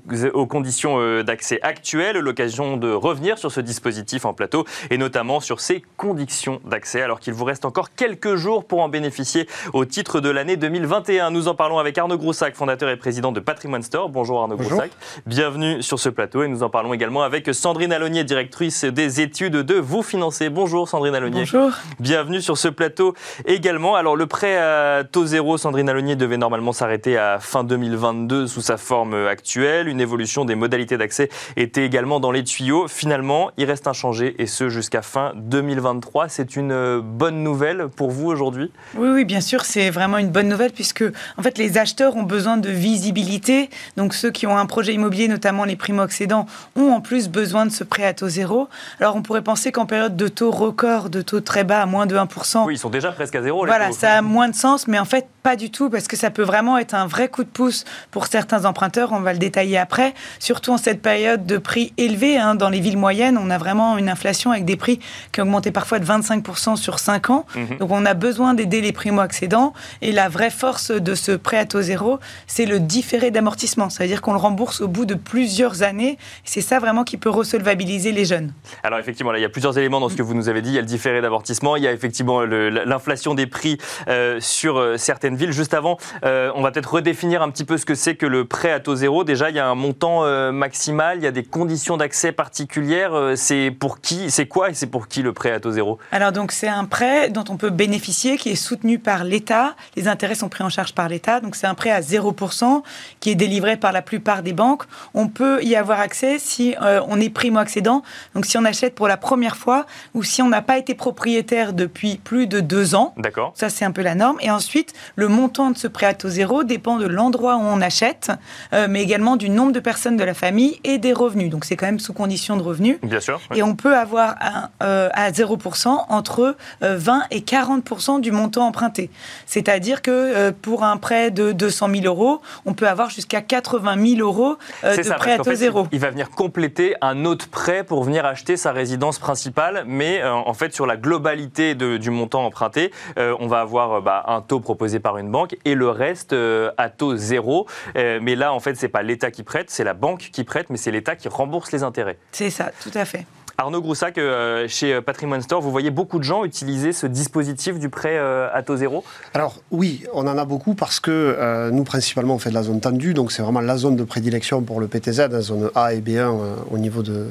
conditions 0.45 1.01
euh, 1.01 1.23
d'accès 1.23 1.61
actuelles. 1.63 2.19
L'occasion 2.19 2.77
de 2.77 2.93
revenir 2.93 3.39
sur 3.39 3.51
ce 3.51 3.63
dispositif 3.63 4.27
en 4.27 4.35
plateau 4.35 4.67
et 4.91 4.99
notamment 4.99 5.41
sur 5.41 5.61
ses 5.61 5.83
conditions 5.97 6.61
d'accès 6.67 7.01
alors 7.01 7.19
qu'il 7.19 7.33
vous 7.33 7.47
reste 7.47 7.65
encore 7.65 7.95
quelques 7.95 8.37
jours 8.37 8.67
pour 8.67 8.81
en 8.81 8.91
bénéficier 8.91 9.49
au 9.73 9.87
titre 9.87 10.21
de 10.21 10.29
l'année 10.29 10.59
2021. 10.59 11.31
Nous 11.31 11.49
en 11.49 11.55
parlons 11.55 11.79
avec 11.79 11.97
Arnaud 11.97 12.19
Groussac, 12.19 12.55
fondateur 12.55 12.91
et 12.91 12.99
président 12.99 13.33
de 13.33 13.41
Patrimoine 13.41 13.83
Store. 13.83 14.11
Bonjour 14.11 14.43
Arnaud 14.43 14.59
Groussac. 14.59 14.91
Bienvenue 15.25 15.83
sur 15.83 15.99
ce 15.99 16.11
plateau 16.11 16.43
et 16.43 16.49
nous 16.49 16.63
en 16.63 16.69
parlons 16.69 16.93
également 16.93 17.23
avec 17.23 17.55
Sandrine 17.55 17.95
Alonier, 17.95 18.25
directrice 18.25 18.85
des 18.85 19.23
études 19.23 19.57
de 19.70 19.70
vous 19.75 20.03
financer. 20.03 20.49
Bonjour 20.49 20.89
Sandrine 20.89 21.15
Alonier. 21.15 21.41
Bonjour. 21.41 21.71
Bienvenue 22.01 22.41
sur 22.41 22.59
ce 22.59 22.69
plateau 22.69 23.15
également. 23.45 23.95
Alors 23.95 24.17
le 24.17 24.27
prêt 24.27 24.57
à 24.57 25.05
taux 25.05 25.27
zéro, 25.27 25.59
Sandrine 25.59 25.89
Alonier, 25.89 26.17
devait 26.17 26.37
normalement 26.37 26.73
s'arrêter 26.73 27.17
à 27.17 27.39
fin 27.39 27.63
2022 27.63 28.47
sous 28.47 28.63
sa 28.63 28.77
forme 28.77 29.15
actuelle. 29.15 29.89
Une 29.89 30.01
évolution 30.01 30.45
des 30.45 30.55
modalités 30.55 30.97
d'accès 30.97 31.29
était 31.57 31.85
également 31.85 32.19
dans 32.19 32.33
les 32.33 32.43
tuyaux. 32.43 32.89
Finalement, 32.89 33.51
il 33.57 33.67
reste 33.67 33.87
inchangé 33.87 34.35
et 34.39 34.47
ce 34.47 34.69
jusqu'à 34.69 35.03
fin 35.03 35.33
2023. 35.37 36.29
C'est 36.29 36.57
une 36.57 37.01
bonne 37.01 37.43
nouvelle 37.43 37.89
pour 37.95 38.11
vous 38.11 38.29
aujourd'hui? 38.29 38.73
Oui, 38.97 39.09
oui, 39.11 39.25
bien 39.25 39.41
sûr, 39.41 39.65
c'est 39.65 39.91
vraiment 39.91 40.19
une 40.19 40.31
bonne 40.31 40.49
nouvelle 40.49 40.73
puisque 40.73 41.05
en 41.37 41.43
fait 41.43 41.59
les 41.59 41.79
acheteurs 41.79 42.17
ont 42.17 42.23
besoin 42.23 42.57
de 42.57 42.71
visibilité. 42.71 43.71
Donc 43.97 44.15
ceux 44.15 44.31
qui 44.31 44.47
ont 44.47 44.57
un 44.57 44.67
projet 44.67 44.95
immobilier, 44.95 45.29
notamment 45.29 45.65
les 45.65 45.77
primo-accédants, 45.77 46.47
ont 46.77 46.93
en 46.93 47.01
plus 47.01 47.29
besoin 47.29 47.67
de 47.67 47.71
ce 47.71 47.85
prêt 47.85 48.05
à 48.05 48.15
taux 48.15 48.29
zéro. 48.29 48.69
Alors 48.99 49.17
on 49.17 49.23
pourrait 49.23 49.43
penser 49.43 49.50
penser 49.51 49.73
qu'en 49.73 49.85
période 49.85 50.15
de 50.15 50.29
taux 50.29 50.53
record, 50.53 51.11
de 51.11 51.23
taux 51.23 51.41
très 51.41 51.65
bas, 51.65 51.83
à 51.83 51.87
moins 51.87 52.07
de 52.07 52.17
1%. 52.17 52.67
Oui, 52.67 52.75
ils 52.75 52.79
sont 52.79 52.89
déjà 52.89 53.11
presque 53.11 53.35
à 53.35 53.43
zéro. 53.43 53.67
voilà, 53.67 53.91
ça 53.91 54.19
a 54.19 54.23
moins 54.23 54.49
de 54.49 54.55
sens, 54.55 54.87
mais 54.87 54.97
en 54.97 55.05
fait, 55.05 55.27
pas 55.43 55.57
du 55.57 55.73
tout, 55.73 55.91
parce 55.91 56.07
que 56.07 56.17
ça 56.17 56.31
peut 56.31 56.45
vraiment 56.45 56.79
être 56.79 56.95
un 56.95 57.09
vrai 57.09 57.29
coup 57.29 57.43
de 57.43 57.49
pouce 57.49 57.85
pour 58.13 58.29
certains 58.29 58.65
emprunteurs. 58.65 59.11
On 59.11 59.19
va 59.19 59.33
le 59.33 59.41
détailler 59.41 59.77
après. 59.77 60.15
Surtout 60.39 60.71
en 60.71 60.77
cette 60.77 61.03
période 61.03 61.47
de 61.47 61.59
prix 61.59 61.93
élevés, 61.97 62.39
hein, 62.39 62.55
dans 62.55 62.69
les 62.69 62.79
villes 62.79 62.97
moyennes, 62.97 63.39
on 63.39 63.51
a 63.51 63.59
vraiment 63.59 63.99
une 63.99 64.09
inflation 64.09 64.53
avec 64.53 64.65
des 64.65 64.77
prix 64.77 65.01
qui 65.33 65.41
ont 65.41 65.45
augmenté 65.45 65.73
parfois 65.73 65.99
de 65.99 66.05
25% 66.05 66.77
sur 66.77 67.01
5 67.01 67.31
ans. 67.31 67.45
Mhm. 67.57 67.79
Donc 67.79 67.91
on 67.91 68.07
a 68.07 68.15
besoin 68.15 68.55
d'aider 68.55 68.81
les 68.81 68.93
primo-accédants. 68.93 69.73
Et 70.01 70.13
la 70.13 70.29
vraie 70.29 70.51
force 70.51 70.93
de 70.93 71.15
ce 71.17 71.33
prêt 71.33 71.59
à 71.59 71.65
taux 71.65 71.83
zéro, 71.83 72.21
c'est 72.47 72.67
le 72.67 72.79
différé 72.79 73.33
d'amortissement. 73.33 73.91
C'est-à-dire 73.91 74.23
qu'on 74.23 74.33
le 74.33 74.39
rembourse 74.39 74.81
au 74.81 74.87
bout 74.87 75.07
de 75.07 75.15
plusieurs 75.15 75.83
années. 75.83 76.19
C'est 76.45 76.61
ça 76.61 76.79
vraiment 76.79 77.03
qui 77.03 77.17
peut 77.17 77.31
resolvabiliser 77.31 78.13
les 78.13 78.25
jeunes. 78.25 78.53
Alors 78.85 79.01
effectivement, 79.01 79.33
là, 79.33 79.40
il 79.41 79.43
y 79.43 79.47
a 79.47 79.49
plusieurs 79.49 79.77
éléments 79.79 80.01
dans 80.01 80.09
ce 80.09 80.17
que 80.17 80.23
vous 80.23 80.35
nous 80.35 80.49
avez 80.49 80.63
dit. 80.63 80.71
Il 80.71 80.75
y 80.75 80.79
a 80.79 80.83
le 80.83 80.87
différé 80.87 81.21
d'amortissement, 81.21 81.77
il 81.77 81.83
y 81.83 81.89
a 81.89 81.93
effectivement 81.93 82.43
l'inflation 82.43 83.35
des 83.35 83.47
prix 83.47 83.79
euh, 84.09 84.39
sur 84.41 84.79
euh, 84.79 84.97
certaines 84.97 85.35
ville. 85.35 85.53
Juste 85.53 85.75
avant, 85.75 85.97
euh, 86.25 86.53
on 86.55 86.63
va 86.63 86.71
peut-être 86.71 86.93
redéfinir 86.93 87.43
un 87.43 87.51
petit 87.51 87.65
peu 87.65 87.79
ce 87.79 87.87
que 87.87 87.95
c'est 87.95 88.15
que 88.15 88.27
le 88.27 88.45
prêt 88.45 88.71
à 88.73 88.81
taux 88.81 88.95
zéro. 88.95 89.25
Déjà, 89.25 89.51
il 89.51 89.57
y 89.57 89.59
a 89.59 89.67
un 89.67 89.75
montant 89.75 90.25
euh, 90.25 90.53
maximal, 90.53 91.19
il 91.19 91.25
y 91.25 91.27
a 91.27 91.31
des 91.31 91.43
conditions 91.43 91.97
d'accès 91.97 92.33
particulières. 92.33 93.15
Euh, 93.15 93.37
c'est 93.37 93.71
pour 93.71 94.01
qui 94.01 94.31
C'est 94.31 94.47
quoi 94.47 94.71
et 94.71 94.75
c'est 94.75 94.87
pour 94.87 95.09
qui 95.09 95.23
le 95.23 95.33
prêt 95.33 95.51
à 95.51 95.61
taux 95.61 95.73
zéro? 95.73 95.99
Alors 96.13 96.33
donc 96.33 96.53
c'est 96.53 96.69
un 96.69 96.85
prêt 96.85 97.31
dont 97.31 97.45
on 97.49 97.57
peut 97.57 97.71
bénéficier, 97.71 98.37
qui 98.37 98.51
est 98.51 98.55
soutenu 98.55 98.99
par 98.99 99.25
l'État. 99.25 99.75
Les 99.97 100.09
intérêts 100.09 100.35
sont 100.35 100.49
pris 100.49 100.63
en 100.63 100.69
charge 100.69 100.95
par 100.95 101.09
l'État. 101.09 101.41
Donc 101.41 101.57
c'est 101.57 101.67
un 101.67 101.75
prêt 101.75 101.91
à 101.91 102.01
0% 102.01 102.83
qui 103.21 103.31
est 103.31 103.35
délivré 103.35 103.77
par 103.77 103.93
la 103.93 104.03
plupart 104.03 104.43
des 104.43 104.53
banques. 104.53 104.83
On 105.15 105.29
peut 105.29 105.63
y 105.63 105.77
avoir 105.77 106.01
accès 106.01 106.39
si 106.39 106.75
on 106.81 107.21
est 107.21 107.31
primo-accédant. 107.31 108.03
Donc 108.35 108.47
si 108.47 108.59
on 108.59 108.65
achète 108.65 108.95
pour 108.95 109.09
la 109.09 109.17
première 109.17 109.30
fois 109.57 109.87
ou 110.15 110.23
si 110.23 110.43
on 110.43 110.49
n'a 110.49 110.63
pas 110.63 110.79
été 110.79 110.95
propriétaire 110.95 111.73
depuis 111.73 112.17
plus 112.17 112.47
de 112.47 112.61
deux 112.61 112.95
ans. 112.95 113.15
D'accord. 113.17 113.53
Ça 113.55 113.69
c'est 113.69 113.85
un 113.85 113.93
peu 113.93 114.03
la 114.03 114.15
norme. 114.15 114.37
Et 114.41 114.51
ensuite, 114.51 114.93
le 115.17 115.29
montant 115.29 115.71
de 115.71 115.77
ce 115.77 115.87
prêt 115.89 116.07
à 116.07 116.15
taux 116.15 116.29
zéro 116.29 116.65
dépend 116.65 116.97
de 116.97 117.07
l'endroit 117.07 117.57
où 117.57 117.61
on 117.61 117.81
achète, 117.81 118.31
euh, 118.73 118.87
mais 118.89 119.03
également 119.03 119.37
du 119.37 119.49
nombre 119.49 119.73
de 119.73 119.81
personnes 119.81 120.17
de 120.17 120.25
la 120.25 120.35
famille 120.35 120.81
et 120.85 120.99
des 120.99 121.13
revenus. 121.13 121.51
Donc 121.51 121.65
c'est 121.65 121.77
quand 121.77 121.87
même 121.87 122.01
sous 122.01 122.13
condition 122.13 122.57
de 122.57 122.63
revenus. 122.63 122.99
Bien 123.03 123.21
sûr. 123.21 123.41
Et 123.55 123.63
on 123.63 123.75
peut 123.75 123.97
avoir 123.97 124.37
euh, 124.83 125.09
à 125.13 125.31
0% 125.31 126.07
entre 126.09 126.57
20 126.81 127.19
euh, 127.19 127.21
et 127.31 127.41
40% 127.41 128.21
du 128.21 128.33
montant 128.33 128.67
emprunté. 128.67 129.11
C'est-à-dire 129.47 130.03
que 130.03 130.51
pour 130.51 130.85
un 130.85 130.97
prêt 130.97 131.31
de 131.31 131.53
200 131.53 131.89
000 131.95 132.05
euros, 132.05 132.41
on 132.67 132.75
peut 132.75 132.89
avoir 132.89 133.11
jusqu'à 133.11 133.41
80 133.41 134.17
000 134.17 134.21
euros 134.21 134.57
de 134.83 135.17
prêt 135.17 135.33
à 135.33 135.39
taux 135.39 135.55
zéro. 135.55 135.87
Il 135.93 136.01
va 136.01 136.11
venir 136.11 136.31
compléter 136.31 136.95
un 137.01 137.25
autre 137.25 137.49
prêt 137.49 137.85
pour 137.85 138.05
venir 138.05 138.25
acheter 138.25 138.57
sa 138.57 138.73
résidence 138.73 139.19
principale, 139.21 139.85
mais 139.87 140.23
en 140.25 140.55
fait 140.55 140.75
sur 140.75 140.87
la 140.87 140.97
globalité 140.97 141.75
du 141.75 142.11
montant 142.11 142.45
emprunté, 142.45 142.91
on 143.17 143.47
va 143.47 143.61
avoir 143.61 144.03
bah, 144.03 144.25
un 144.27 144.41
taux 144.41 144.61
proposé 144.61 145.01
par 145.01 145.19
une 145.19 145.31
banque 145.31 145.57
et 145.65 145.75
le 145.75 145.89
reste 145.89 146.33
euh, 146.33 146.71
à 146.77 146.89
taux 146.91 147.17
zéro. 147.17 147.67
Euh, 147.97 148.19
mais 148.23 148.35
là, 148.35 148.53
en 148.53 148.61
fait, 148.61 148.75
c'est 148.77 148.89
pas 148.89 149.03
l'État 149.03 149.31
qui 149.31 149.43
prête, 149.43 149.71
c'est 149.71 149.85
la 149.85 149.95
banque 149.95 150.31
qui 150.33 150.45
prête, 150.45 150.71
mais 150.71 150.77
c'est 150.77 150.91
l'État 150.91 151.17
qui 151.17 151.29
rembourse 151.29 151.73
les 151.73 151.83
intérêts. 151.83 152.19
C'est 152.33 152.51
ça, 152.51 152.71
tout 152.83 152.91
à 152.95 153.05
fait. 153.05 153.27
Arnaud 153.61 153.83
Groussac, 153.83 154.17
euh, 154.17 154.67
chez 154.69 154.95
euh, 154.95 155.03
Patrimoine 155.03 155.43
Store, 155.43 155.61
vous 155.61 155.71
voyez 155.71 155.91
beaucoup 155.91 156.19
de 156.19 156.25
gens 156.25 156.45
utiliser 156.45 156.95
ce 156.95 157.07
dispositif 157.07 157.79
du 157.79 157.91
prêt 157.91 158.17
euh, 158.17 158.49
à 158.55 158.63
taux 158.63 158.77
zéro? 158.77 159.05
Alors 159.35 159.57
oui, 159.71 160.03
on 160.15 160.27
en 160.27 160.39
a 160.39 160.47
beaucoup 160.47 160.75
parce 160.75 160.99
que 160.99 161.69
nous, 161.71 161.85
principalement, 161.85 162.35
on 162.35 162.39
fait 162.39 162.49
de 162.49 162.55
la 162.55 162.63
zone 162.63 162.81
tendue, 162.81 163.13
donc 163.13 163.33
c'est 163.33 163.43
vraiment 163.43 163.61
la 163.61 163.77
zone 163.77 163.97
de 163.97 164.05
prédilection 164.05 164.63
pour 164.63 164.81
le 164.81 164.87
PTZ, 164.87 165.29
la 165.31 165.43
zone 165.43 165.71
A 165.75 165.93
et 165.93 166.01
B1 166.01 166.31
au 166.71 166.79
niveau 166.79 167.03
de, 167.03 167.27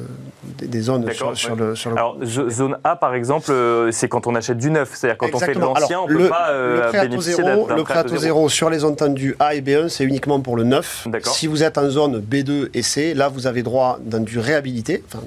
des 0.62 0.80
zones 0.80 1.10
sur, 1.34 1.56
le, 1.56 1.74
Alors 1.90 2.16
zone 2.24 2.78
A, 2.84 2.94
par 2.94 3.14
exemple, 3.14 3.52
c'est 3.90 4.08
quand 4.08 4.28
on 4.28 4.36
achète 4.36 4.58
du 4.58 4.70
neuf, 4.70 4.92
c'est-à-dire 4.94 5.18
quand 5.18 5.34
on 5.34 5.40
fait 5.40 5.54
de 5.54 5.58
l'ancien, 5.58 6.00
on 6.00 6.08
ne 6.08 6.16
peut 6.16 6.28
pas 6.28 6.52
le 6.52 7.08
bénéficier 7.08 7.42
d'un 7.42 7.74
Le 7.74 7.82
prêt 7.82 7.98
à 7.98 8.04
taux 8.04 8.16
zéro. 8.16 8.48
sur 8.48 8.70
les 8.70 8.78
zones 8.78 8.96
tendues 8.96 9.34
A 9.40 9.54
et 9.56 9.60
B1, 9.62 9.88
c'est 9.88 10.04
uniquement 10.04 10.40
pour 10.40 10.56
le 10.56 10.62
neuf. 10.62 11.08
Si 11.24 11.48
vous 11.48 11.64
êtes 11.64 11.76
en 11.76 11.90
zone 11.90 12.20
B2 12.20 12.68
et 12.72 12.82
C, 12.82 13.14
là, 13.14 13.28
vous 13.28 13.48
avez 13.48 13.62
droit 13.62 13.98
d'un 14.00 14.20
du 14.20 14.38
réhabilité, 14.38 15.02
enfin, 15.08 15.22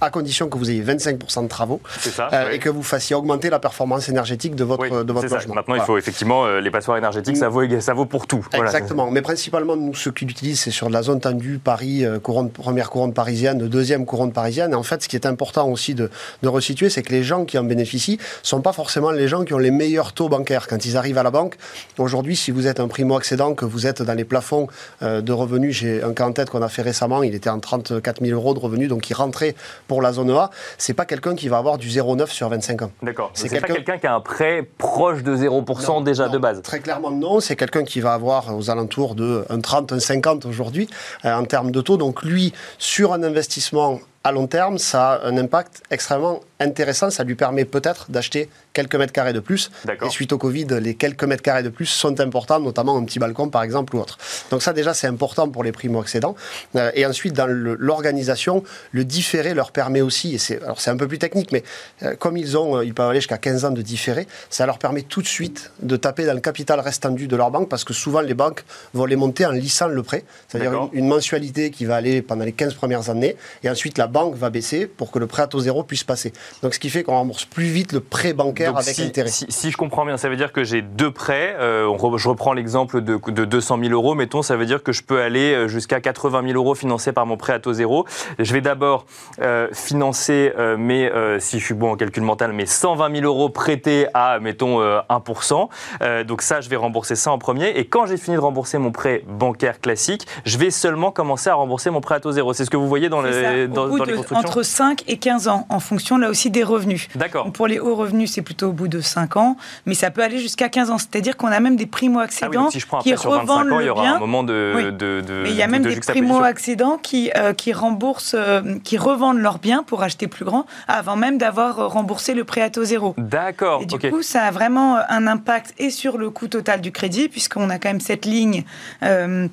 à 0.00 0.10
condition 0.10 0.48
que 0.48 0.58
vous 0.58 0.70
ayez 0.70 0.82
25% 0.82 1.42
de 1.42 1.48
travaux 1.48 1.80
euh, 2.18 2.50
et 2.50 2.58
que 2.58 2.68
vous 2.68 2.82
fassiez 2.82 3.16
augmenter 3.16 3.50
la 3.50 3.58
performance 3.58 4.08
énergétique 4.08 4.54
de 4.54 4.64
votre, 4.64 5.02
de 5.02 5.12
votre 5.12 5.28
logement. 5.28 5.54
Maintenant, 5.54 5.74
il 5.74 5.80
faut 5.82 5.98
effectivement 5.98 6.46
euh, 6.46 6.60
les 6.60 6.70
passoires 6.70 6.96
énergétiques, 6.98 7.36
ça 7.36 7.48
vaut, 7.48 7.62
ça 7.80 7.94
vaut 7.94 8.06
pour 8.06 8.26
tout. 8.26 8.46
Exactement. 8.52 9.10
Mais 9.10 9.22
principalement, 9.22 9.76
nous, 9.76 9.94
ce 9.94 10.10
qu'ils 10.10 10.30
utilisent, 10.30 10.60
c'est 10.60 10.70
sur 10.70 10.90
la 10.90 11.02
zone 11.02 11.20
tendue, 11.20 11.58
Paris, 11.62 12.04
euh, 12.04 12.18
couronne, 12.18 12.50
première 12.50 12.90
couronne 12.90 13.12
parisienne, 13.12 13.58
deuxième 13.68 14.06
couronne 14.06 14.32
parisienne. 14.32 14.72
Et 14.72 14.76
en 14.76 14.82
fait, 14.82 15.02
ce 15.02 15.08
qui 15.08 15.16
est 15.16 15.26
important 15.26 15.68
aussi 15.68 15.94
de, 15.94 16.10
de 16.42 16.48
resituer, 16.48 16.90
c'est 16.90 17.02
que 17.02 17.12
les 17.12 17.22
gens 17.22 17.44
qui 17.44 17.58
en 17.58 17.64
bénéficient 17.64 18.18
sont 18.42 18.60
pas 18.60 18.72
forcément 18.72 19.10
les 19.10 19.28
gens 19.28 19.44
qui 19.44 19.54
ont 19.54 19.58
les 19.58 19.70
meilleurs 19.70 20.12
taux 20.12 20.28
bancaires. 20.28 20.66
Quand 20.68 20.84
ils 20.84 20.96
arrivent 20.96 21.18
à 21.18 21.22
la 21.22 21.30
banque, 21.30 21.56
aujourd'hui, 21.98 22.36
si 22.36 22.50
vous 22.50 22.66
êtes 22.66 22.80
un 22.80 22.88
primo-accédant, 22.88 23.54
que 23.54 23.64
vous 23.64 23.86
êtes 23.86 24.02
dans 24.02 24.14
les 24.14 24.24
plafonds 24.24 24.68
de 25.00 25.32
revenus, 25.32 25.76
j'ai 25.76 26.02
un 26.02 26.12
cas 26.12 26.26
en 26.26 26.32
tête 26.32 26.50
qu'on 26.50 26.62
a 26.62 26.68
fait 26.68 26.82
récemment, 26.82 27.22
il 27.22 27.34
était 27.34 27.50
en 27.50 27.60
34 27.60 28.24
000 28.24 28.38
euros 28.38 28.54
de 28.54 28.58
revenus, 28.58 28.88
donc 28.88 29.08
il 29.10 29.14
rentrait 29.14 29.54
pour 29.88 30.02
la 30.02 30.12
zone 30.12 30.30
A, 30.30 30.50
c'est 30.76 30.94
pas 30.94 31.06
quelqu'un 31.06 31.34
qui 31.34 31.48
va 31.48 31.58
avoir 31.58 31.78
du 31.78 31.88
0,9 31.88 32.28
sur 32.28 32.48
25 32.48 32.82
ans. 32.82 32.90
D'accord. 33.02 33.30
C'est 33.34 33.60
pas 33.60 33.66
quelqu'un 33.66 33.98
qui 33.98 34.06
a 34.06 34.14
un 34.14 34.20
prêt 34.20 34.68
proche 34.78 35.24
de 35.24 35.36
0% 35.36 36.04
déjà 36.04 36.28
de 36.28 36.38
base. 36.38 36.62
Très 36.62 36.78
clairement 36.78 37.10
non. 37.10 37.40
C'est 37.40 37.56
quelqu'un 37.56 37.82
qui 37.82 38.00
va 38.00 38.12
avoir 38.12 38.56
aux 38.56 38.70
alentours 38.70 39.14
de 39.14 39.44
30, 39.62 39.92
un 39.92 39.98
50 39.98 40.46
aujourd'hui 40.46 40.88
euh, 41.24 41.34
en 41.34 41.44
termes 41.44 41.70
de 41.70 41.80
taux. 41.80 41.96
Donc 41.96 42.22
lui, 42.22 42.52
sur 42.78 43.12
un 43.12 43.22
investissement 43.22 43.98
à 44.24 44.32
long 44.32 44.46
terme, 44.46 44.78
ça 44.78 45.12
a 45.12 45.26
un 45.26 45.36
impact 45.38 45.82
extrêmement 45.90 46.40
intéressant. 46.60 47.10
Ça 47.10 47.24
lui 47.24 47.34
permet 47.34 47.64
peut-être 47.64 48.10
d'acheter 48.10 48.48
quelques 48.72 48.96
mètres 48.96 49.12
carrés 49.12 49.32
de 49.32 49.40
plus. 49.40 49.70
Et 50.04 50.10
suite 50.10 50.32
au 50.32 50.38
Covid, 50.38 50.66
les 50.80 50.94
quelques 50.94 51.24
mètres 51.24 51.42
carrés 51.42 51.62
de 51.62 51.68
plus 51.68 51.86
sont 51.86 52.20
importants, 52.20 52.60
notamment 52.60 52.96
un 52.96 53.04
petit 53.04 53.18
balcon 53.18 53.48
par 53.48 53.62
exemple 53.62 53.96
ou 53.96 54.00
autre. 54.00 54.18
Donc 54.50 54.62
ça 54.62 54.72
déjà 54.72 54.94
c'est 54.94 55.06
important 55.06 55.48
pour 55.48 55.64
les 55.64 55.72
primo-accédants. 55.72 56.34
Euh, 56.76 56.90
et 56.94 57.06
ensuite 57.06 57.34
dans 57.34 57.46
l'organisation, 57.48 58.62
le, 58.92 59.04
différé 59.04 59.54
leur 59.54 59.72
permet 59.72 60.00
aussi, 60.00 60.34
et 60.34 60.38
c'est 60.38 60.62
alors 60.62 60.80
c'est 60.80 60.90
un 60.90 60.96
peu 60.96 61.08
plus 61.08 61.18
technique, 61.18 61.50
mais 61.52 61.62
euh, 62.02 62.14
comme 62.16 62.36
ils 62.36 62.56
ont, 62.58 62.78
euh, 62.78 62.84
ils 62.84 62.94
peuvent 62.94 63.08
aller 63.08 63.20
jusqu'à 63.20 63.38
15 63.38 63.64
ans 63.64 63.70
de 63.70 63.82
différé, 63.82 64.26
ça 64.50 64.66
leur 64.66 64.78
permet 64.78 65.02
tout 65.02 65.22
de 65.22 65.26
suite 65.26 65.70
de 65.82 65.96
taper 65.96 66.26
dans 66.26 66.34
le 66.34 66.40
capital 66.40 66.80
restendu 66.80 67.26
de 67.26 67.36
leur 67.36 67.50
banque 67.50 67.68
parce 67.68 67.84
que 67.84 67.94
souvent 67.94 68.20
les 68.20 68.34
banques 68.34 68.64
vont 68.94 69.06
les 69.06 69.16
monter 69.16 69.46
en 69.46 69.50
lissant 69.50 69.88
le 69.88 70.02
prêt, 70.02 70.24
c'est-à-dire 70.48 70.72
une, 70.72 70.88
une, 70.92 71.08
mensualité 71.08 71.70
qui 71.70 71.84
va 71.84 71.96
aller 71.96 72.20
pendant 72.20 72.44
les 72.44 72.52
15 72.52 72.74
premières 72.74 73.08
années 73.08 73.36
et 73.62 73.70
ensuite 73.70 73.98
la 73.98 74.06
banque 74.06 74.34
va 74.34 74.50
baisser 74.50 74.86
pour 74.86 75.10
que 75.10 75.18
le 75.18 75.26
prêt 75.26 75.42
à 75.42 75.46
taux 75.46 75.60
zéro 75.60 75.82
puisse 75.84 76.04
passer. 76.04 76.32
Donc 76.62 76.74
ce 76.74 76.78
qui 76.78 76.90
fait 76.90 77.02
qu'on 77.02 77.14
rembourse 77.14 77.44
plus 77.44 77.64
vite 77.64 77.92
le 77.92 78.00
prêt 78.00 78.32
bancaire 78.32 78.76
avec 78.76 78.94
si, 78.94 79.02
intérêt. 79.02 79.28
Si, 79.30 79.70
je 79.70 79.76
comprends 79.76 80.04
bien, 80.04 80.16
ça 80.16 80.28
veut 80.28 80.36
dire 80.36 80.52
que 80.52 80.64
j'ai 80.64 80.82
deux 80.82 81.10
prêts. 81.10 81.56
Euh, 81.58 81.88
je 82.16 82.28
reprends 82.28 82.52
l'exemple 82.52 83.00
de, 83.00 83.18
de, 83.30 83.44
200 83.44 83.78
000 83.80 83.92
euros. 83.92 84.14
Mettons, 84.14 84.42
ça 84.42 84.56
veut 84.56 84.66
dire 84.66 84.82
que 84.82 84.92
je 84.92 85.02
peux 85.02 85.20
aller 85.20 85.54
euh, 85.54 85.68
jusqu'à 85.68 86.00
80 86.00 86.42
000 86.46 86.54
euros 86.54 86.74
financés 86.74 87.12
par 87.12 87.26
mon 87.26 87.36
prêt 87.36 87.52
à 87.52 87.58
taux 87.58 87.72
zéro. 87.72 88.06
Je 88.38 88.52
vais 88.52 88.60
d'abord 88.60 89.06
euh, 89.40 89.68
financer 89.72 90.52
mes, 90.78 91.10
si 91.38 91.58
je 91.58 91.64
suis 91.64 91.74
bon 91.74 91.92
en 91.92 91.96
calcul 91.96 92.22
mental, 92.22 92.52
mes 92.52 92.66
120 92.66 93.16
000 93.16 93.24
euros 93.24 93.48
prêtés 93.48 94.06
à, 94.14 94.38
mettons, 94.40 94.80
1%. 94.80 96.24
donc 96.24 96.42
ça, 96.42 96.60
je 96.60 96.68
vais 96.68 96.76
rembourser 96.76 97.16
ça 97.16 97.32
en 97.32 97.38
premier. 97.38 97.68
Et 97.70 97.86
quand 97.86 98.06
j'ai 98.06 98.16
fini 98.16 98.36
de 98.36 98.40
rembourser 98.40 98.78
mon 98.78 98.92
prêt 98.92 99.24
bancaire 99.28 99.80
classique, 99.80 100.26
je 100.44 100.58
vais 100.58 100.70
seulement 100.70 101.10
commencer 101.10 101.50
à 101.50 101.54
rembourser 101.54 101.90
mon 101.90 102.00
prêt 102.00 102.16
à 102.16 102.20
taux 102.20 102.32
zéro. 102.32 102.52
C'est 102.52 102.64
ce 102.64 102.70
que 102.70 102.76
vous 102.76 102.88
voyez 102.88 103.08
dans 103.08 103.22
les, 103.22 103.68
dans, 103.68 103.88
dans 103.88 104.04
les 104.04 104.18
entre 104.32 104.62
5 104.62 105.04
et 105.08 105.16
15 105.16 105.48
ans, 105.48 105.66
en 105.68 105.80
fonction 105.80 106.18
là 106.18 106.28
aussi 106.28 106.37
des 106.46 106.62
revenus. 106.62 107.08
D'accord. 107.14 107.50
Pour 107.52 107.66
les 107.66 107.78
hauts 107.78 107.94
revenus, 107.94 108.32
c'est 108.32 108.42
plutôt 108.42 108.68
au 108.68 108.72
bout 108.72 108.88
de 108.88 109.00
5 109.00 109.36
ans, 109.36 109.56
mais 109.86 109.94
ça 109.94 110.10
peut 110.10 110.22
aller 110.22 110.38
jusqu'à 110.38 110.68
15 110.68 110.90
ans. 110.90 110.98
C'est-à-dire 110.98 111.36
qu'on 111.36 111.48
a 111.48 111.60
même 111.60 111.76
des 111.76 111.86
primo-accédants 111.86 112.68
ah 112.72 112.98
qui 113.02 113.14
revendent 113.14 113.72
ans, 113.72 113.80
il 113.80 113.86
y 113.86 113.90
aura 113.90 114.08
un 114.08 114.18
moment 114.18 114.44
de, 114.44 114.90
de, 114.90 115.42
Mais 115.42 115.50
il 115.50 115.56
y 115.56 115.62
a 115.62 115.66
même 115.66 115.82
des 115.82 116.00
primo-accédants 116.00 116.98
qui, 116.98 117.30
euh, 117.36 117.52
qui 117.52 117.72
remboursent, 117.72 118.36
euh, 118.38 118.78
qui 118.84 118.96
revendent 118.96 119.38
leurs 119.38 119.58
biens 119.58 119.82
pour 119.82 120.02
acheter 120.02 120.28
plus 120.28 120.44
grand 120.44 120.66
avant 120.86 121.16
même 121.16 121.38
d'avoir 121.38 121.90
remboursé 121.90 122.34
le 122.34 122.44
prêt 122.44 122.62
à 122.62 122.70
taux 122.70 122.84
zéro. 122.84 123.14
D'accord. 123.18 123.82
Et 123.82 123.86
du 123.86 123.98
coup, 123.98 124.22
ça 124.22 124.44
a 124.44 124.50
vraiment 124.50 124.98
un 125.08 125.26
impact 125.26 125.74
et 125.78 125.90
sur 125.90 126.18
le 126.18 126.30
coût 126.30 126.48
total 126.48 126.80
du 126.80 126.92
crédit, 126.92 127.28
puisqu'on 127.28 127.70
a 127.70 127.78
quand 127.78 127.88
même 127.88 128.00
cette 128.00 128.24
ligne. 128.24 128.64
Euh, 129.02 129.48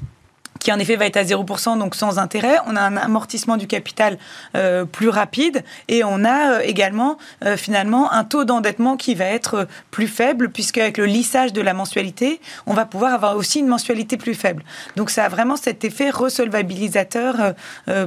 qui 0.60 0.72
en 0.72 0.80
effet 0.80 0.96
va 0.96 1.06
être 1.06 1.18
à 1.18 1.24
0%, 1.24 1.78
donc 1.78 1.96
sans 1.96 2.18
intérêt. 2.18 2.58
On 2.68 2.76
a 2.76 2.82
un 2.82 2.98
amortissement 2.98 3.58
du 3.58 3.68
capital 3.68 4.18
euh, 4.56 4.86
plus 4.86 5.10
rapide 5.10 5.64
et 5.88 6.04
on 6.04 6.24
a 6.24 6.54
euh, 6.54 6.60
également 6.64 7.18
euh, 7.44 7.58
finalement 7.58 8.12
un 8.12 8.24
taux 8.24 8.46
d'endettement 8.46 8.98
qui 8.98 9.16
va 9.16 9.26
être 9.26 9.68
plus 9.92 10.08
faible 10.08 10.50
puisque 10.50 10.78
avec 10.78 10.98
le 10.98 11.06
lissage 11.06 11.54
de 11.54 11.62
la 11.62 11.74
mensualité, 11.74 12.40
on 12.66 12.74
va 12.74 12.86
pouvoir 12.86 13.14
avoir 13.14 13.36
aussi 13.36 13.60
une 13.60 13.68
mensualité 13.68 14.18
plus 14.18 14.34
faible. 14.34 14.64
Donc 14.96 15.10
ça 15.10 15.26
a 15.26 15.30
vraiment 15.30 15.58
cet 15.58 15.84
effet 15.84 16.10
resolvabilisateur 16.10 17.54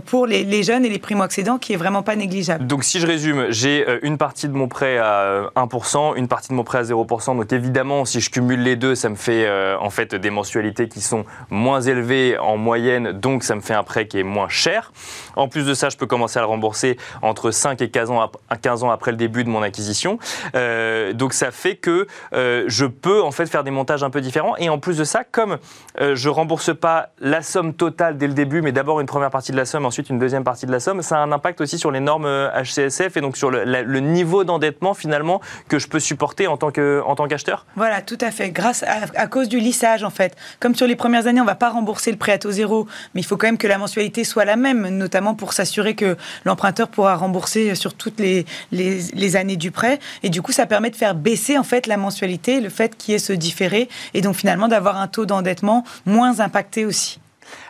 pour 0.07 0.27
les, 0.27 0.63
jeunes 0.63 0.85
et 0.85 0.89
les 0.89 0.99
primo-accédants 0.99 1.59
qui 1.59 1.73
est 1.73 1.77
vraiment 1.77 2.03
pas 2.03 2.17
négligeable. 2.17 2.67
Donc 2.67 2.85
si 2.85 3.01
je 3.01 3.07
résume, 3.07 3.47
j'ai 3.51 3.87
une 4.03 4.19
partie 4.19 4.49
de 4.49 4.53
mon 4.53 4.69
prêt 4.69 4.99
à 4.99 5.51
1%, 5.57 6.17
une 6.17 6.29
partie 6.29 6.49
de 6.49 6.55
mon 6.55 6.65
prêt 6.65 6.79
à 6.79 6.83
0%. 6.83 7.37
Donc 7.37 7.53
évidemment, 7.53 8.05
si 8.05 8.21
je 8.21 8.31
cumule 8.31 8.63
les 8.63 8.77
deux, 8.77 8.95
ça 8.95 9.09
me 9.09 9.17
fait 9.17 9.49
en 9.81 9.91
fait 9.91 10.15
des 10.15 10.31
mensualités 10.31 10.89
qui 10.89 11.01
sont 11.01 11.25
moins 11.51 11.81
élevées 11.81 12.38
en 12.39 12.57
moyenne, 12.57 13.13
donc 13.13 13.45
ça 13.45 13.55
me 13.55 13.61
fait 13.61 13.75
un 13.75 13.83
prêt 13.83 14.07
qui 14.07 14.19
est 14.19 14.25
moins 14.25 14.49
cher. 14.49 14.93
En 15.39 15.49
plus 15.49 15.65
de 15.65 15.75
ça, 15.75 15.89
je 15.89 15.97
peux 15.97 16.07
commencer 16.07 16.39
à 16.39 16.43
le 16.43 16.49
rembourser 16.49 16.99
entre 17.23 17.51
5 17.51 17.81
et 17.81 17.91
15 17.91 18.11
ans, 18.11 18.31
15 18.61 18.83
ans 18.83 18.91
après 18.91 19.13
le 19.13 19.17
début 19.17 19.45
de 19.45 19.49
mon 19.49 19.63
acquisition. 19.63 20.19
Euh, 20.55 21.13
donc 21.13 21.33
ça 21.33 21.51
fait 21.51 21.77
que 21.77 22.07
euh, 22.33 22.65
je 22.67 22.87
peux 22.87 23.23
en 23.23 23.31
fait 23.31 23.47
faire 23.47 23.65
des 23.65 23.71
montages 23.71 24.03
un 24.03 24.11
peu 24.11 24.21
différents. 24.21 24.57
Et 24.57 24.69
en 24.69 24.79
plus 24.79 24.99
de 24.99 25.05
ça, 25.05 25.23
comme 25.25 25.59
euh, 26.01 26.17
je 26.17 26.29
rembourse 26.29 26.75
pas 26.75 27.11
la 27.21 27.43
somme 27.43 27.73
totale 27.73 28.19
dès 28.19 28.27
le 28.27 28.35
début, 28.35 28.63
mais 28.63 28.73
d'abord 28.73 29.01
une 29.01 29.07
première 29.07 29.31
partie 29.31 29.53
de 29.53 29.57
la 29.57 29.65
somme, 29.65 29.87
ensuite 29.87 30.11
une 30.11 30.19
deuxième 30.19 30.45
partie 30.45 30.67
de 30.67 30.73
la 30.73 30.81
somme, 30.81 31.03
ça 31.03 31.19
a 31.19 31.21
un 31.21 31.31
impact 31.31 31.61
aussi 31.61 31.79
sur 31.79 31.93
les 31.93 32.01
normes 32.01 32.29
HCSF 32.55 33.17
et 33.17 33.21
donc 33.21 33.37
sur 33.37 33.51
le, 33.51 33.99
niveau 34.01 34.45
d'endettement 34.45 34.95
finalement 34.95 35.41
que 35.69 35.79
je 35.79 35.87
peux 35.87 36.01
supporter 36.01 36.47
en 36.47 36.57
tant 36.57 36.71
qu'acheteur. 36.71 37.67
Voilà, 37.77 38.03
tout 38.03 38.19
à 38.21 38.31
fait. 38.31 38.51
Grâce 38.51 38.85
à, 39.15 39.27
cause 39.27 39.49
du 39.49 39.61
lissage 39.61 40.03
en 40.03 40.11
fait. 40.11 40.37
Comme 40.61 40.75
sur 40.75 40.87
les 40.87 40.97
premières 40.97 41.27
années, 41.27 41.41
on 41.41 41.45
va 41.45 41.55
pas 41.55 41.71
rembourser 41.71 42.11
le 42.11 42.17
prêt 42.17 42.33
à 42.33 42.39
taux 42.39 42.51
zéro, 42.51 42.87
mais 43.15 43.21
il 43.21 43.25
faut 43.25 43.37
quand 43.37 43.47
même 43.47 43.59
que 43.59 43.67
la 43.67 43.79
mensualité 43.79 44.25
soit 44.25 44.45
la 44.45 44.57
même, 44.57 44.89
notamment 44.89 45.28
pour 45.35 45.53
s'assurer 45.53 45.95
que 45.95 46.17
l'emprunteur 46.45 46.89
pourra 46.89 47.17
rembourser 47.17 47.75
sur 47.75 47.95
toutes 47.95 48.21
les, 48.21 48.47
les, 48.73 49.37
années 49.37 49.57
du 49.57 49.71
prêt. 49.71 49.99
Et 50.23 50.31
du 50.31 50.43
coup, 50.43 50.53
ça 50.53 50.67
permet 50.67 50.91
de 50.91 50.97
faire 50.97 51.15
baisser 51.15 51.59
en 51.59 51.65
fait 51.65 51.87
la 51.87 51.97
mensualité, 51.97 52.61
le 52.61 52.69
fait 52.69 52.97
qu'il 52.97 53.13
y 53.13 53.15
ait 53.15 53.19
ce 53.19 53.33
différé, 53.33 53.89
et 54.15 54.21
donc 54.21 54.37
finalement 54.37 54.69
d'avoir 54.69 54.97
un 54.97 55.09
taux 55.09 55.27
d'endettement 55.27 55.85
moins 56.07 56.41
impacté 56.41 56.85
aussi. 56.85 57.21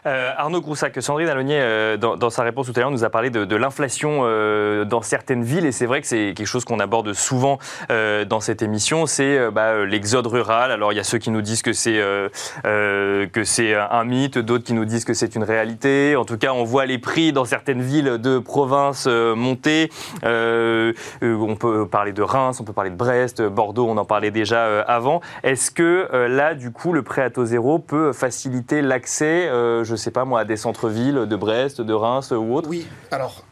Euh, 0.06 0.32
Arnaud 0.36 0.60
Groussac, 0.60 1.00
Sandrine 1.00 1.28
Alonier, 1.28 1.58
euh, 1.60 1.96
dans, 1.96 2.30
sa 2.30 2.42
réponse 2.42 2.66
tout 2.66 2.72
à 2.76 2.80
l'heure, 2.80 2.90
nous 2.90 3.04
a 3.04 3.10
parlé 3.10 3.30
de, 3.30 3.56
l'inflation 3.56 4.20
euh, 4.22 4.84
dans 4.84 5.02
certaines 5.02 5.42
villes, 5.42 5.66
et 5.66 5.72
c'est 5.72 5.86
vrai 5.86 6.00
que 6.00 6.06
c'est 6.06 6.32
quelque 6.36 6.46
chose 6.46 6.64
qu'on 6.64 6.80
aborde 6.80 7.12
souvent 7.12 7.58
dans 7.88 8.40
cette 8.40 8.62
émission, 8.62 9.06
c'est 9.06 9.50
bah, 9.50 9.84
l'exode 9.84 10.26
rural. 10.26 10.70
Alors 10.70 10.92
il 10.92 10.96
y 10.96 11.00
a 11.00 11.04
ceux 11.04 11.18
qui 11.18 11.30
nous 11.30 11.42
disent 11.42 11.62
que 11.62 11.72
c'est 11.72 12.00
que 12.62 13.44
c'est 13.44 13.74
un 13.74 14.04
mythe, 14.04 14.38
d'autres 14.38 14.64
qui 14.64 14.72
nous 14.72 14.84
disent 14.84 15.04
que 15.04 15.14
c'est 15.14 15.34
une 15.34 15.42
réalité. 15.42 16.16
En 16.16 16.24
tout 16.24 16.38
cas, 16.38 16.52
on 16.52 16.64
voit 16.64 16.86
les 16.86 16.98
prix 16.98 17.32
dans 17.32 17.44
certaines 17.44 17.82
villes 17.82 18.18
de 18.18 18.38
province 18.38 19.06
monter. 19.06 19.90
on 20.22 21.56
peut 21.58 21.88
parler 21.88 22.12
de 22.12 22.22
Reims, 22.22 22.60
on 22.60 22.64
peut 22.64 22.72
parler 22.72 22.90
de 22.90 22.96
Brest, 22.96 23.42
Bordeaux, 23.42 23.86
on 23.88 23.96
en 23.96 24.04
parlait 24.04 24.30
déjà 24.30 24.82
avant. 24.82 25.20
Est-ce 25.42 25.70
que 25.70 26.08
là, 26.28 26.54
du 26.54 26.70
coup, 26.70 26.92
le 26.92 27.02
prêt 27.02 27.22
à 27.22 27.30
taux 27.30 27.44
zéro 27.44 27.78
peut 27.78 28.12
faciliter 28.12 28.82
l'accès 28.82 29.48
je 29.82 29.96
sais 29.96 30.10
pas 30.10 30.24
moi, 30.24 30.44
des 30.44 30.56
centres-villes 30.56 31.26
de 31.26 31.36
Brest, 31.36 31.80
de 31.80 31.92
Reims 31.92 32.32
ou 32.32 32.54
autres 32.54 32.68
Oui, 32.68 32.86
alors 33.10 33.44